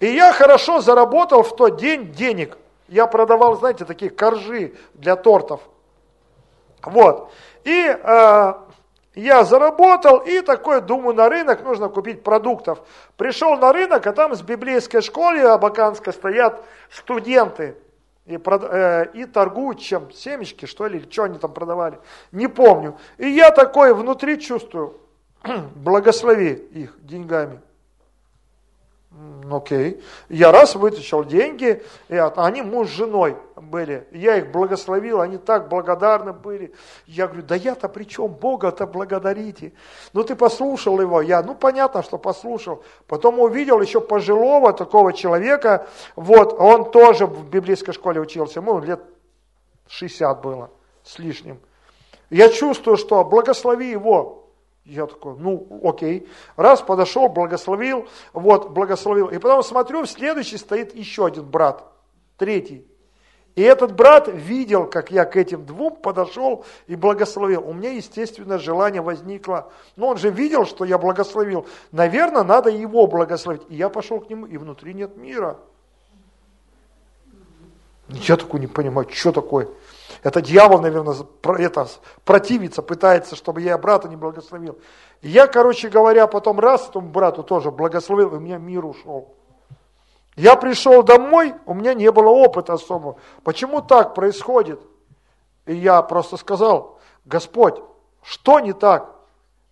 [0.00, 2.58] И я хорошо заработал в тот день денег.
[2.88, 5.60] Я продавал, знаете, такие коржи для тортов.
[6.84, 7.32] Вот.
[7.64, 8.54] И э,
[9.14, 12.80] я заработал, и такой, думаю, на рынок нужно купить продуктов.
[13.16, 17.76] Пришел на рынок, а там с библейской школы Абаканской стоят студенты.
[18.24, 20.10] И, прод- э, и торгуют чем?
[20.12, 21.98] Семечки, что ли, или что они там продавали?
[22.30, 22.96] Не помню.
[23.18, 25.00] И я такой внутри чувствую,
[25.74, 27.60] благослови их деньгами.
[29.50, 30.02] Окей.
[30.28, 34.08] Я раз вытащил деньги, и они муж с женой были.
[34.10, 36.72] Я их благословил, они так благодарны были.
[37.06, 38.28] Я говорю, да я-то при чем?
[38.28, 39.72] Бога-то благодарите.
[40.12, 41.20] Ну ты послушал его.
[41.20, 42.82] Я, ну понятно, что послушал.
[43.06, 45.86] Потом увидел еще пожилого такого человека.
[46.16, 48.60] Вот, он тоже в библейской школе учился.
[48.60, 49.00] Ему лет
[49.88, 50.70] 60 было
[51.04, 51.60] с лишним.
[52.30, 54.41] Я чувствую, что благослови его.
[54.84, 56.28] Я такой, ну, окей.
[56.56, 59.28] Раз подошел, благословил, вот, благословил.
[59.28, 61.84] И потом смотрю, в следующий стоит еще один брат,
[62.36, 62.86] третий.
[63.54, 67.68] И этот брат видел, как я к этим двум подошел и благословил.
[67.68, 69.70] У меня, естественно, желание возникло.
[69.94, 71.66] Но он же видел, что я благословил.
[71.92, 73.62] Наверное, надо его благословить.
[73.68, 75.58] И я пошел к нему, и внутри нет мира.
[78.08, 79.68] Я такой не понимаю, что такое.
[80.22, 81.16] Это дьявол, наверное,
[81.58, 81.88] это,
[82.24, 84.78] противится, пытается, чтобы я брата не благословил.
[85.20, 89.34] Я, короче говоря, потом раз этому брату тоже благословил, и у меня мир ушел.
[90.36, 93.16] Я пришел домой, у меня не было опыта особого.
[93.42, 94.80] Почему так происходит?
[95.66, 97.82] И я просто сказал, Господь,
[98.22, 99.14] что не так?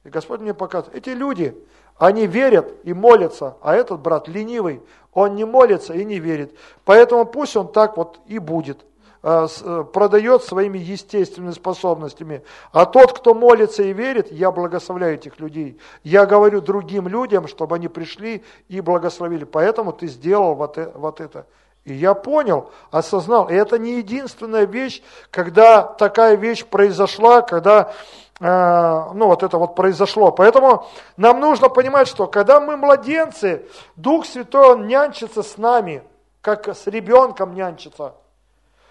[0.03, 1.57] И Господь мне показывает, эти люди,
[1.97, 4.83] они верят и молятся, а этот брат ленивый,
[5.13, 6.57] он не молится и не верит.
[6.85, 8.85] Поэтому пусть он так вот и будет,
[9.23, 12.43] продает своими естественными способностями.
[12.73, 15.79] А тот, кто молится и верит, я благословляю этих людей.
[16.03, 19.45] Я говорю другим людям, чтобы они пришли и благословили.
[19.45, 21.47] Поэтому ты сделал вот э- вот это.
[21.85, 23.49] И я понял, осознал.
[23.49, 27.93] И это не единственная вещь, когда такая вещь произошла, когда
[28.39, 30.31] э, ну вот это вот произошло.
[30.31, 33.67] Поэтому нам нужно понимать, что когда мы младенцы,
[33.97, 36.03] Дух Святой, Он нянчится с нами,
[36.43, 38.15] как с ребенком нянчится.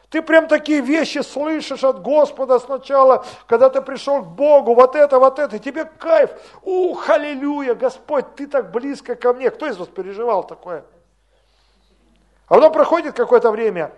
[0.10, 5.20] Ты прям такие вещи слышишь от Господа сначала, когда ты пришел к Богу, вот это,
[5.20, 6.32] вот это, тебе кайф.
[6.64, 9.52] Ух, аллилуйя, Господь, ты так близко ко мне.
[9.52, 10.84] Кто из вас переживал такое?
[12.48, 13.92] А потом проходит какое-то время,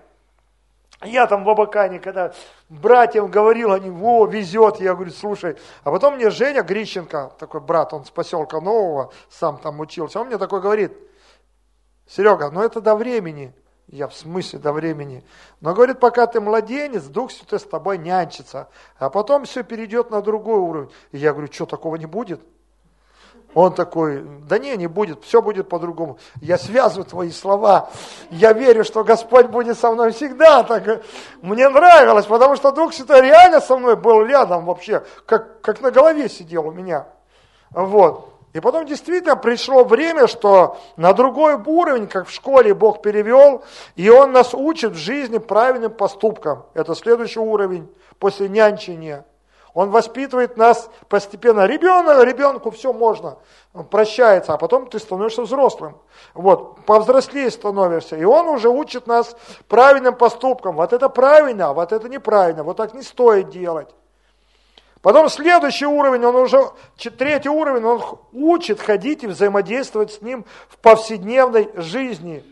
[1.04, 2.34] я там в Абакане, когда
[2.70, 7.94] братьям говорил, они, о, везет, я говорю, слушай, а потом мне Женя Грищенко, такой брат,
[7.94, 10.92] он с поселка Нового, сам там учился, он мне такой говорит,
[12.08, 13.54] Серега, ну это до времени,
[13.88, 15.24] я в смысле до времени,
[15.60, 20.22] но говорит, пока ты младенец, Дух Святой с тобой нянчится, а потом все перейдет на
[20.22, 20.92] другой уровень.
[21.12, 22.42] И я говорю, что, такого не будет?
[23.54, 26.18] Он такой, да не, не будет, все будет по-другому.
[26.42, 27.90] Я связываю твои слова.
[28.30, 30.64] Я верю, что Господь будет со мной всегда.
[30.64, 31.04] Так,
[31.42, 35.92] мне нравилось, потому что Дух Святой реально со мной был рядом вообще, как, как на
[35.92, 37.08] голове сидел у меня.
[37.72, 38.31] Вот.
[38.54, 43.64] И потом действительно пришло время, что на другой уровень, как в школе Бог перевел,
[43.96, 46.66] и Он нас учит в жизни правильным поступкам.
[46.74, 47.90] Это следующий уровень
[48.20, 49.26] после нянчения.
[49.74, 51.66] Он воспитывает нас постепенно.
[51.66, 53.38] Ребенок, ребенку все можно,
[53.74, 55.98] он прощается, а потом ты становишься взрослым.
[56.34, 58.18] Вот, повзрослее становишься.
[58.18, 59.34] И он уже учит нас
[59.70, 60.76] правильным поступкам.
[60.76, 62.64] Вот это правильно, а вот это неправильно.
[62.64, 63.88] Вот так не стоит делать.
[65.02, 66.72] Потом следующий уровень, он уже,
[67.18, 72.44] третий уровень, он учит ходить и взаимодействовать с ним в повседневной жизни.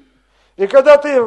[0.57, 1.23] И когда ты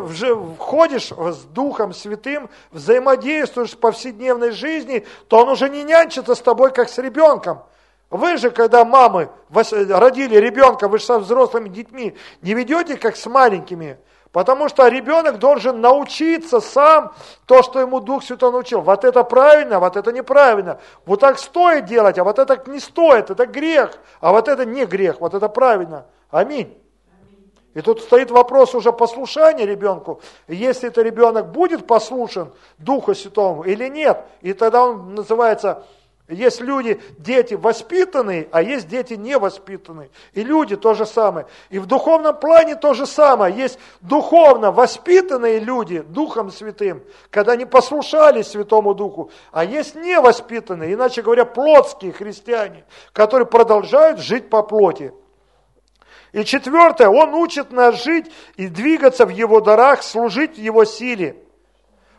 [0.59, 6.73] входишь с Духом Святым, взаимодействуешь в повседневной жизни, то он уже не нянчится с тобой,
[6.73, 7.63] как с ребенком.
[8.11, 13.25] Вы же, когда мамы родили ребенка, вы же со взрослыми детьми не ведете, как с
[13.27, 13.97] маленькими.
[14.33, 17.13] Потому что ребенок должен научиться сам
[17.45, 18.81] то, что ему Дух Святой научил.
[18.81, 20.81] Вот это правильно, вот это неправильно.
[21.05, 23.91] Вот так стоит делать, а вот это не стоит, это грех.
[24.21, 26.07] А вот это не грех, вот это правильно.
[26.31, 26.79] Аминь.
[27.75, 30.21] И тут стоит вопрос уже послушания ребенку.
[30.49, 35.85] Если это ребенок будет послушен Духу Святому или нет, и тогда он называется,
[36.29, 40.11] есть люди, дети воспитанные, а есть дети невоспитанные.
[40.33, 41.47] И люди то же самое.
[41.69, 43.55] И в духовном плане то же самое.
[43.55, 51.23] Есть духовно воспитанные люди Духом Святым, когда они послушали Святому Духу, а есть невоспитанные, иначе
[51.23, 55.13] говоря, плотские христиане, которые продолжают жить по плоти.
[56.33, 61.37] И четвертое, Он учит нас жить и двигаться в Его дарах, служить в Его силе.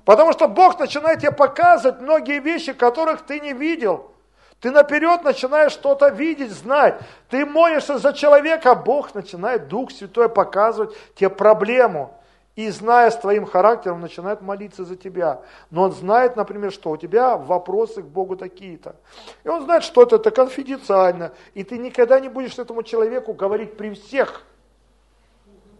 [0.05, 4.11] Потому что Бог начинает тебе показывать многие вещи, которых ты не видел.
[4.59, 6.99] Ты наперед начинаешь что-то видеть, знать.
[7.29, 12.17] Ты молишься за человека, а Бог начинает, Дух Святой показывать тебе проблему
[12.55, 15.41] и зная с твоим характером, начинает молиться за тебя.
[15.71, 18.95] Но он знает, например, что у тебя вопросы к Богу такие-то.
[19.43, 23.75] И он знает, что это, это конфиденциально, и ты никогда не будешь этому человеку говорить
[23.75, 24.43] при всех.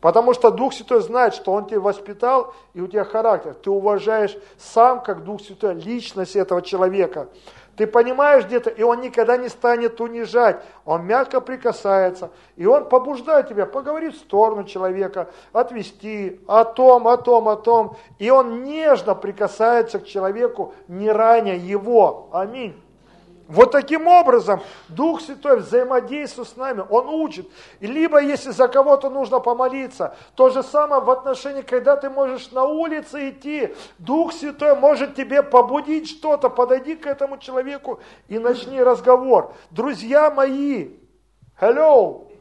[0.04, 3.54] Потому что Дух Святой знает, что Он тебя воспитал, и у тебя характер.
[3.54, 7.30] Ты уважаешь сам, как Дух Святой, личность этого человека.
[7.78, 10.62] Ты понимаешь где-то, и он никогда не станет унижать.
[10.84, 17.16] Он мягко прикасается, и он побуждает тебя поговорить в сторону человека, отвести о том, о
[17.16, 17.96] том, о том.
[18.20, 22.28] И он нежно прикасается к человеку, не раня его.
[22.34, 22.76] Аминь.
[23.48, 27.50] Вот таким образом Дух Святой взаимодействует с нами, Он учит.
[27.82, 32.52] И либо, если за кого-то нужно помолиться, то же самое в отношении, когда ты можешь
[32.52, 38.82] на улице идти, Дух Святой может тебе побудить что-то, подойди к этому человеку и начни
[38.82, 39.54] разговор.
[39.72, 40.92] Друзья мои,
[41.60, 42.32] hello,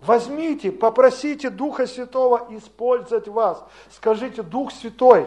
[0.00, 3.64] возьмите, попросите Духа Святого использовать вас.
[3.90, 5.26] Скажите, Дух Святой,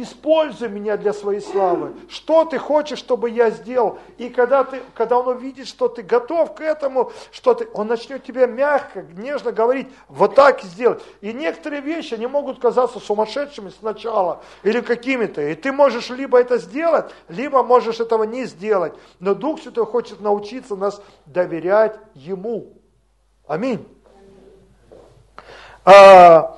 [0.00, 1.92] Используй меня для своей славы.
[2.08, 3.98] Что ты хочешь, чтобы я сделал?
[4.16, 8.22] И когда, ты, когда он увидит, что ты готов к этому, что ты, он начнет
[8.22, 11.02] тебе мягко, нежно говорить, вот так сделать.
[11.20, 15.42] И некоторые вещи, они могут казаться сумасшедшими сначала или какими-то.
[15.42, 18.92] И ты можешь либо это сделать, либо можешь этого не сделать.
[19.18, 22.72] Но Дух Святой хочет научиться нас доверять Ему.
[23.48, 23.84] Аминь.
[25.84, 26.56] А,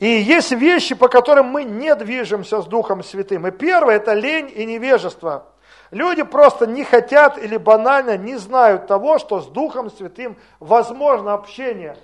[0.00, 3.46] и есть вещи, по которым мы не движемся с Духом Святым.
[3.46, 5.44] И первое– это лень и невежество.
[5.90, 11.98] Люди просто не хотят или банально не знают того, что с Духом Святым возможно общение.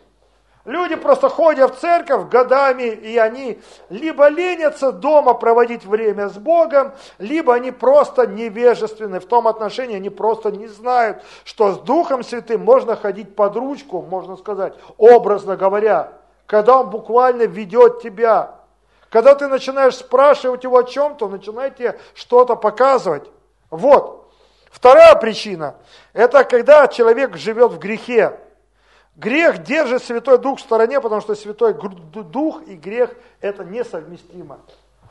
[0.66, 6.92] Люди просто ходят в церковь годами, и они либо ленятся дома проводить время с Богом,
[7.18, 12.62] либо они просто невежественны в том отношении, они просто не знают, что с Духом Святым
[12.62, 16.12] можно ходить под ручку, можно сказать, образно говоря
[16.46, 18.56] когда он буквально ведет тебя.
[19.10, 23.28] Когда ты начинаешь спрашивать его о чем-то, он начинает тебе что-то показывать.
[23.70, 24.30] Вот.
[24.70, 25.76] Вторая причина–
[26.12, 28.38] это когда человек живет в грехе.
[29.14, 34.60] Грех держит Святой Дух в стороне, потому что Святой Дух и грех– это несовместимо.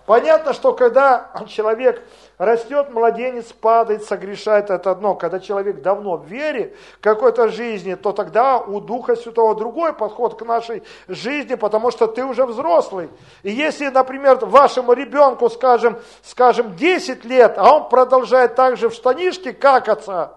[0.06, 2.04] Понятно, что когда человек
[2.38, 5.16] растет, младенец падает, согрешает, это одно.
[5.16, 10.46] Когда человек давно в вере какой-то жизни, то тогда у Духа Святого другой подход к
[10.46, 13.10] нашей жизни, потому что ты уже взрослый.
[13.42, 18.94] И если, например, вашему ребенку, скажем, скажем 10 лет, а он продолжает так же в
[18.94, 20.36] штанишке какаться,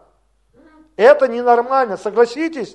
[0.96, 2.74] это ненормально, согласитесь?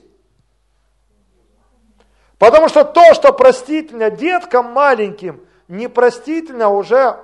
[2.37, 7.17] Потому что то, что простительно деткам маленьким– непростительно уже,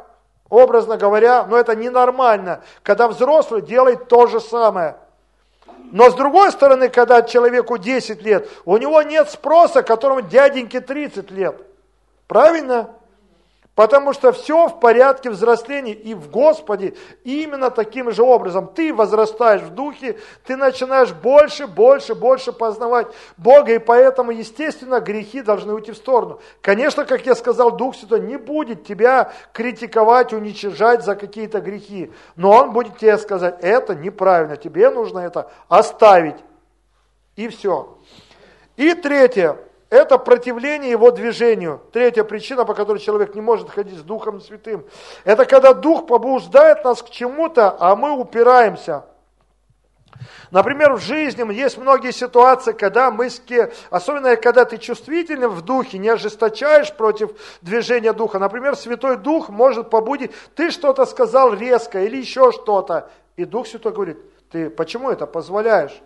[0.49, 4.97] образно говоря, но это ненормально, когда взрослый делает то же самое.
[5.91, 11.31] Но с другой стороны, когда человеку 10 лет, у него нет спроса, которому дяденьке 30
[11.31, 11.55] лет.
[12.27, 12.89] Правильно?
[13.79, 18.67] Потому что все в порядке взросления и в Господе именно таким же образом.
[18.67, 23.07] Ты возрастаешь в духе, ты начинаешь больше, больше, больше познавать
[23.37, 26.41] Бога, и поэтому, естественно, грехи должны уйти в сторону.
[26.59, 32.51] Конечно, как я сказал, Дух Святой не будет тебя критиковать, уничижать за какие-то грехи, но
[32.51, 36.35] Он будет тебе сказать, это неправильно, тебе нужно это оставить.
[37.37, 37.97] И все.
[38.75, 39.57] И третье,
[39.89, 41.81] это противление его движению.
[41.91, 44.85] Третья причина, по которой человек не может ходить с Духом Святым.
[45.23, 49.05] Это когда Дух побуждает нас к чему-то, а мы упираемся.
[50.51, 53.29] Например, в жизни есть многие ситуации, когда мы,
[53.89, 57.31] особенно когда ты чувствительный в духе, не ожесточаешь против
[57.61, 58.39] движения духа.
[58.39, 63.09] Например, Святой Дух может побудить, ты что-то сказал резко или еще что-то.
[63.37, 64.17] И Дух Святой говорит,
[64.51, 66.01] ты почему это позволяешь?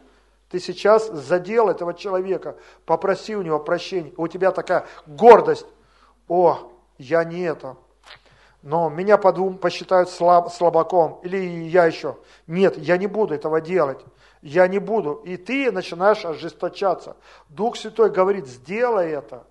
[0.54, 4.14] Ты сейчас задел этого человека, попроси у него прощения.
[4.18, 5.66] У тебя такая гордость.
[6.28, 7.76] О, я не это.
[8.62, 11.20] Но меня подум, посчитают слаб, слабаком.
[11.24, 12.18] Или я еще.
[12.46, 14.06] Нет, я не буду этого делать.
[14.44, 15.24] Я не буду.
[15.26, 17.18] И ты начинаешь ожесточаться.
[17.50, 19.48] Дух Святой говорит, сделай это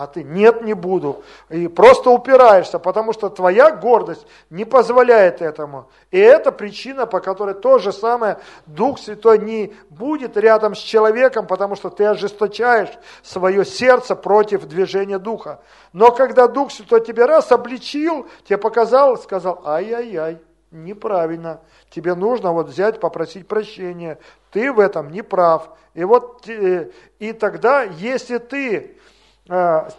[0.00, 1.22] а ты нет, не буду.
[1.50, 5.90] И просто упираешься, потому что твоя гордость не позволяет этому.
[6.10, 11.46] И это причина, по которой то же самое Дух Святой не будет рядом с человеком,
[11.46, 12.88] потому что ты ожесточаешь
[13.22, 15.60] свое сердце против движения Духа.
[15.92, 20.38] Но когда Дух Святой тебя раз обличил, тебе показал, сказал, ай-яй-яй,
[20.70, 21.60] неправильно.
[21.90, 24.18] Тебе нужно вот взять, попросить прощения.
[24.50, 25.68] Ты в этом не прав.
[25.92, 28.96] И вот э, и тогда, если ты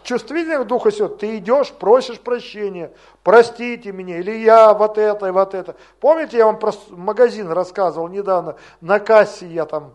[0.02, 2.92] чувствительный к Духу Святого, ты идешь, просишь прощения,
[3.22, 5.76] простите меня, или я вот это и вот это.
[6.00, 9.94] Помните, я вам про магазин рассказывал недавно, на кассе я там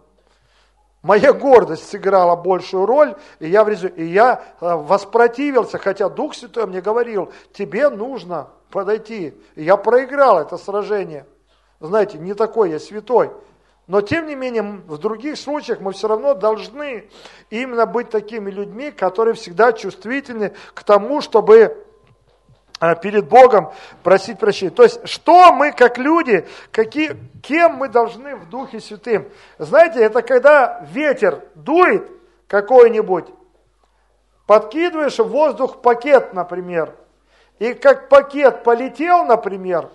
[1.04, 3.88] Моя гордость сыграла большую роль, и я, в резу...
[3.88, 9.34] и я э, воспротивился, хотя Дух Святой мне говорил, тебе нужно подойти.
[9.56, 11.26] И я проиграл это сражение.
[11.80, 13.32] Знаете, не такой я святой.
[13.88, 17.10] Но тем не менее, в других случаях мы все равно должны
[17.50, 21.86] именно быть такими людьми, которые всегда чувствительны к тому, чтобы
[22.80, 23.72] а, перед Богом
[24.04, 24.72] просить прощения.
[24.72, 29.30] То есть, что мы как люди, какие, кем мы должны в Духе Святым?
[29.58, 32.12] Знаете, это когда ветер дует
[32.48, 33.28] какой-нибудь,
[34.46, 36.94] подкидываешь в воздух пакет, например,
[37.58, 39.90] и как пакет полетел, например,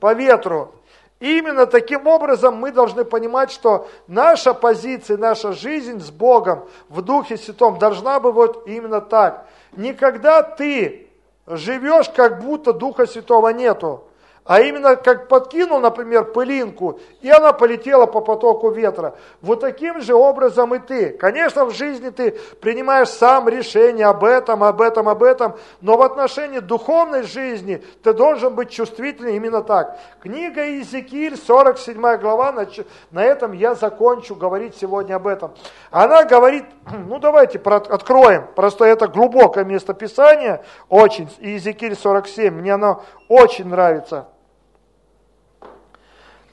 [0.00, 0.74] по ветру,
[1.20, 7.36] именно таким образом мы должны понимать, что наша позиция, наша жизнь с Богом в Духе
[7.36, 9.46] Святом должна быть вот именно так.
[9.72, 11.08] Никогда ты
[11.46, 14.04] живешь, как будто Духа Святого нету.
[14.48, 19.14] А именно как подкинул, например, пылинку, и она полетела по потоку ветра.
[19.42, 21.10] Вот таким же образом и ты.
[21.10, 26.02] Конечно, в жизни ты принимаешь сам решение об этом, об этом, об этом, но в
[26.02, 29.98] отношении духовной жизни ты должен быть чувствительным именно так.
[30.22, 32.66] Книга Иезекииль, 47 глава,
[33.10, 35.52] на этом я закончу говорить сегодня об этом.
[35.90, 36.64] Она говорит,
[37.06, 44.26] ну давайте откроем, просто это глубокое местописание, очень, Иезекииль 47, мне оно очень нравится.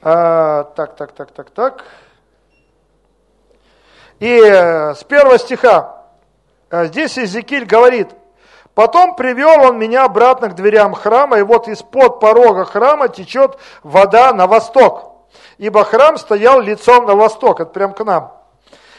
[0.02, 1.84] А, так, так, так, так, так.
[4.18, 6.04] И э, с первого стиха
[6.70, 8.08] э, здесь Иезекииль говорит,
[8.74, 14.32] «Потом привел он меня обратно к дверям храма, и вот из-под порога храма течет вода
[14.32, 15.26] на восток,
[15.58, 18.32] ибо храм стоял лицом на восток, это прям к нам.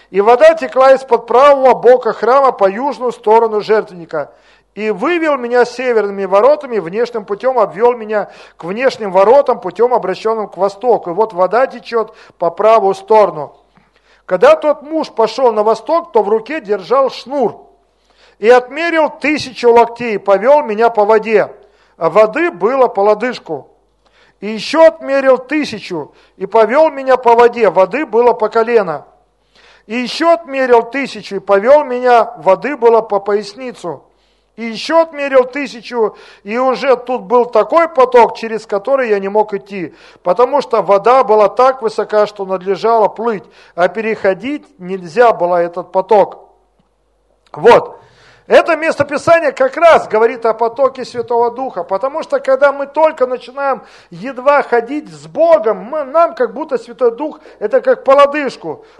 [0.09, 4.31] И вода текла из-под правого бока храма по южную сторону жертвенника,
[4.77, 10.55] и вывел меня северными воротами, внешним путем обвел меня к внешним воротам, путем обращенным к
[10.55, 11.09] востоку.
[11.09, 13.57] И вот вода течет по правую сторону.
[14.27, 17.65] Когда тот муж пошел на восток, то в руке держал шнур
[18.37, 21.51] и отмерил тысячу локтей, повел меня по воде.
[21.97, 23.71] А воды было по лодыжку.
[24.41, 29.07] И еще отмерил тысячу, и повел меня по воде, воды было по колено.
[29.87, 34.03] И еще отмерил тысячу, и повел меня, воды было по поясницу.
[34.57, 39.53] И еще отмерил тысячу, и уже тут был такой поток, через который я не мог
[39.53, 39.93] идти,
[40.23, 43.43] потому что вода была так высока, что надлежало плыть,
[43.75, 46.49] а переходить нельзя было этот поток.
[47.51, 47.99] Вот.
[48.47, 53.83] Это местописание как раз говорит о потоке Святого Духа, потому что когда мы только начинаем
[54.09, 58.15] едва ходить с Богом, мы, нам как будто Святой Дух это как по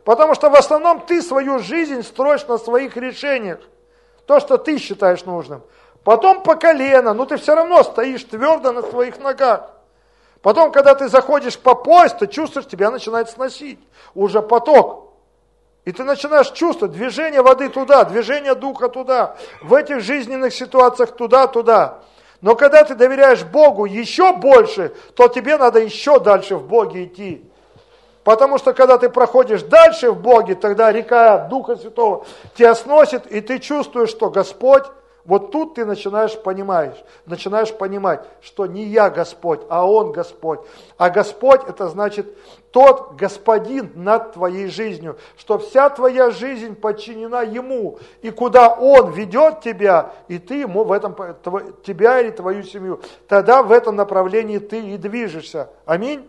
[0.03, 3.57] потому что в основном ты свою жизнь строишь на своих решениях
[4.27, 5.63] то, что ты считаешь нужным.
[6.03, 9.71] Потом по колено, но ты все равно стоишь твердо на своих ногах.
[10.41, 13.79] Потом, когда ты заходишь по пояс, ты чувствуешь, тебя начинает сносить.
[14.13, 15.13] Уже поток.
[15.85, 21.99] И ты начинаешь чувствовать движение воды туда, движение духа туда, в этих жизненных ситуациях туда-туда.
[22.41, 27.46] Но когда ты доверяешь Богу еще больше, то тебе надо еще дальше в Боге идти.
[28.27, 32.25] Потому что когда ты проходишь дальше в Боге, тогда река Духа Святого
[32.55, 34.83] тебя сносит, и ты чувствуешь, что Господь,
[35.23, 40.59] вот тут ты начинаешь понимаешь, начинаешь понимать, что не я Господь, а Он Господь.
[40.97, 42.27] А Господь это значит
[42.71, 49.61] тот господин над твоей жизнью, что вся твоя жизнь подчинена Ему, и куда Он ведет
[49.61, 51.15] тебя, и ты ему в этом,
[51.81, 52.99] тебя или твою семью,
[53.29, 55.69] тогда в этом направлении ты и движешься.
[55.85, 56.27] Аминь.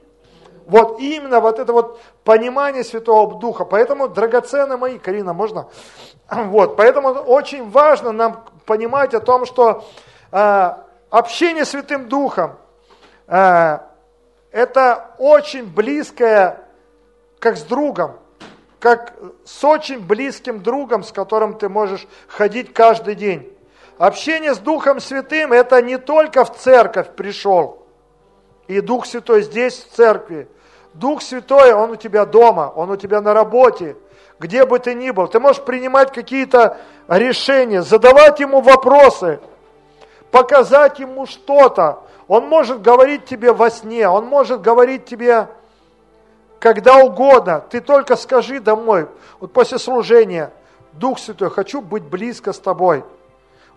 [0.68, 3.64] Вот именно вот это вот понимание Святого Духа.
[3.64, 5.68] Поэтому, драгоценные мои, Карина, можно?
[6.30, 9.82] Вот, поэтому очень важно нам понимать о том, что
[10.30, 10.72] э,
[11.08, 12.58] общение с Святым Духом
[13.28, 13.78] э,
[14.52, 16.60] это очень близкое,
[17.38, 18.18] как с другом,
[18.78, 19.14] как
[19.46, 23.50] с очень близким другом, с которым ты можешь ходить каждый день.
[23.96, 27.86] Общение с Духом Святым это не только в церковь пришел,
[28.66, 30.46] и Дух Святой здесь, в церкви,
[30.98, 33.96] Дух Святой, Он у тебя дома, Он у тебя на работе,
[34.38, 35.28] где бы ты ни был.
[35.28, 39.40] Ты можешь принимать какие-то решения, задавать Ему вопросы,
[40.30, 42.02] показать Ему что-то.
[42.26, 45.48] Он может говорить тебе во сне, Он может говорить тебе
[46.58, 47.62] когда угодно.
[47.70, 49.08] Ты только скажи домой,
[49.40, 50.52] вот после служения,
[50.92, 53.04] Дух Святой, хочу быть близко с тобой.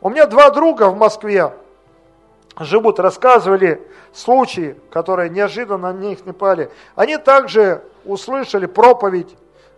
[0.01, 1.53] У меня два друга в Москве.
[2.59, 3.81] Живут, рассказывали
[4.13, 6.71] случаи, которые неожиданно на них напали.
[6.95, 9.35] Они также услышали проповедь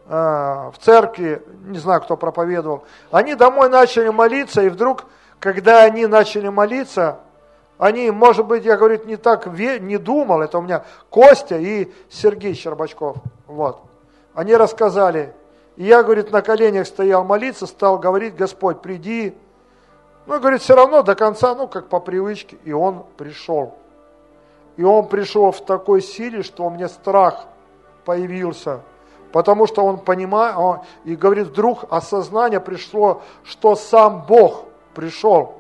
[0.08, 2.84] э, в церкви, не знаю, кто проповедовал.
[3.12, 5.06] Они домой начали молиться, и вдруг,
[5.40, 7.20] когда они начали молиться,
[7.78, 12.54] они, может быть, я, говорю, не так не думал, это у меня Костя и Сергей
[12.54, 13.18] Щербачков.
[13.48, 13.82] Вот.
[14.34, 15.34] Они рассказали.
[15.76, 19.36] И я, говорит, на коленях стоял молиться, стал говорить, Господь, приди.
[20.26, 22.58] Ну, говорит, все равно до конца, ну, как по привычке.
[22.64, 23.76] И он пришел.
[24.78, 27.46] И он пришел в такой силе, что у меня страх
[28.06, 28.82] появился.
[29.32, 35.56] Потому что он понимает, и говорит, вдруг осознание пришло, что сам Бог пришел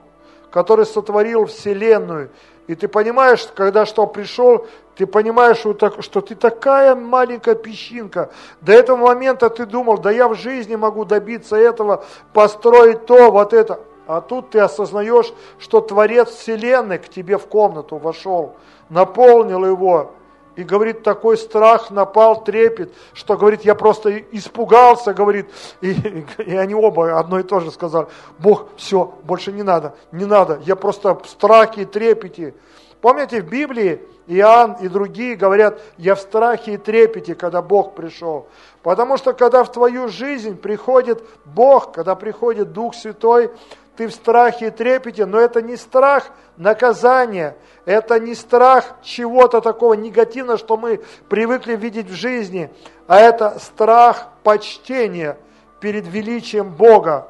[0.53, 2.29] который сотворил Вселенную.
[2.67, 8.29] И ты понимаешь, когда что пришел, ты понимаешь, что ты такая маленькая песчинка.
[8.61, 13.51] До этого момента ты думал, да я в жизни могу добиться этого, построить то, вот
[13.51, 13.79] это.
[14.07, 18.55] А тут ты осознаешь, что Творец Вселенной к тебе в комнату вошел,
[18.89, 20.11] наполнил его,
[20.55, 25.49] и, говорит, такой страх напал, трепет, что, говорит, я просто испугался, говорит,
[25.81, 28.07] и, и они оба одно и то же сказали,
[28.37, 32.53] Бог, все, больше не надо, не надо, я просто в страхе и трепете.
[33.01, 38.47] Помните, в Библии Иоанн и другие говорят, я в страхе и трепете, когда Бог пришел.
[38.81, 43.51] Потому что, когда в твою жизнь приходит Бог, когда приходит Дух Святой,
[43.95, 47.55] ты в страхе и трепете, но это не страх наказания,
[47.85, 52.71] это не страх чего-то такого негативного, что мы привыкли видеть в жизни,
[53.07, 55.37] а это страх почтения
[55.79, 57.27] перед величием Бога.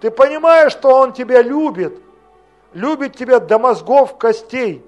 [0.00, 1.98] Ты понимаешь, что Он тебя любит,
[2.72, 4.84] любит тебя до мозгов костей.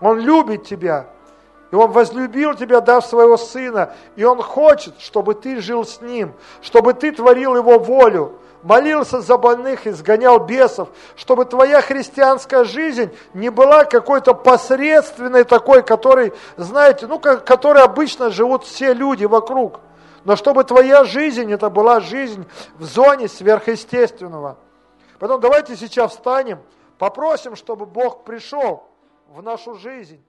[0.00, 1.06] Он любит тебя,
[1.70, 6.34] и Он возлюбил тебя, дав своего Сына, и Он хочет, чтобы ты жил с Ним,
[6.60, 13.50] чтобы ты творил Его волю, молился за больных, изгонял бесов, чтобы твоя христианская жизнь не
[13.50, 19.80] была какой-то посредственной такой, который, знаете, ну, которой обычно живут все люди вокруг.
[20.24, 22.46] Но чтобы твоя жизнь, это была жизнь
[22.78, 24.58] в зоне сверхъестественного.
[25.18, 26.60] Поэтому давайте сейчас встанем,
[26.98, 28.84] попросим, чтобы Бог пришел
[29.28, 30.22] в нашу жизнь.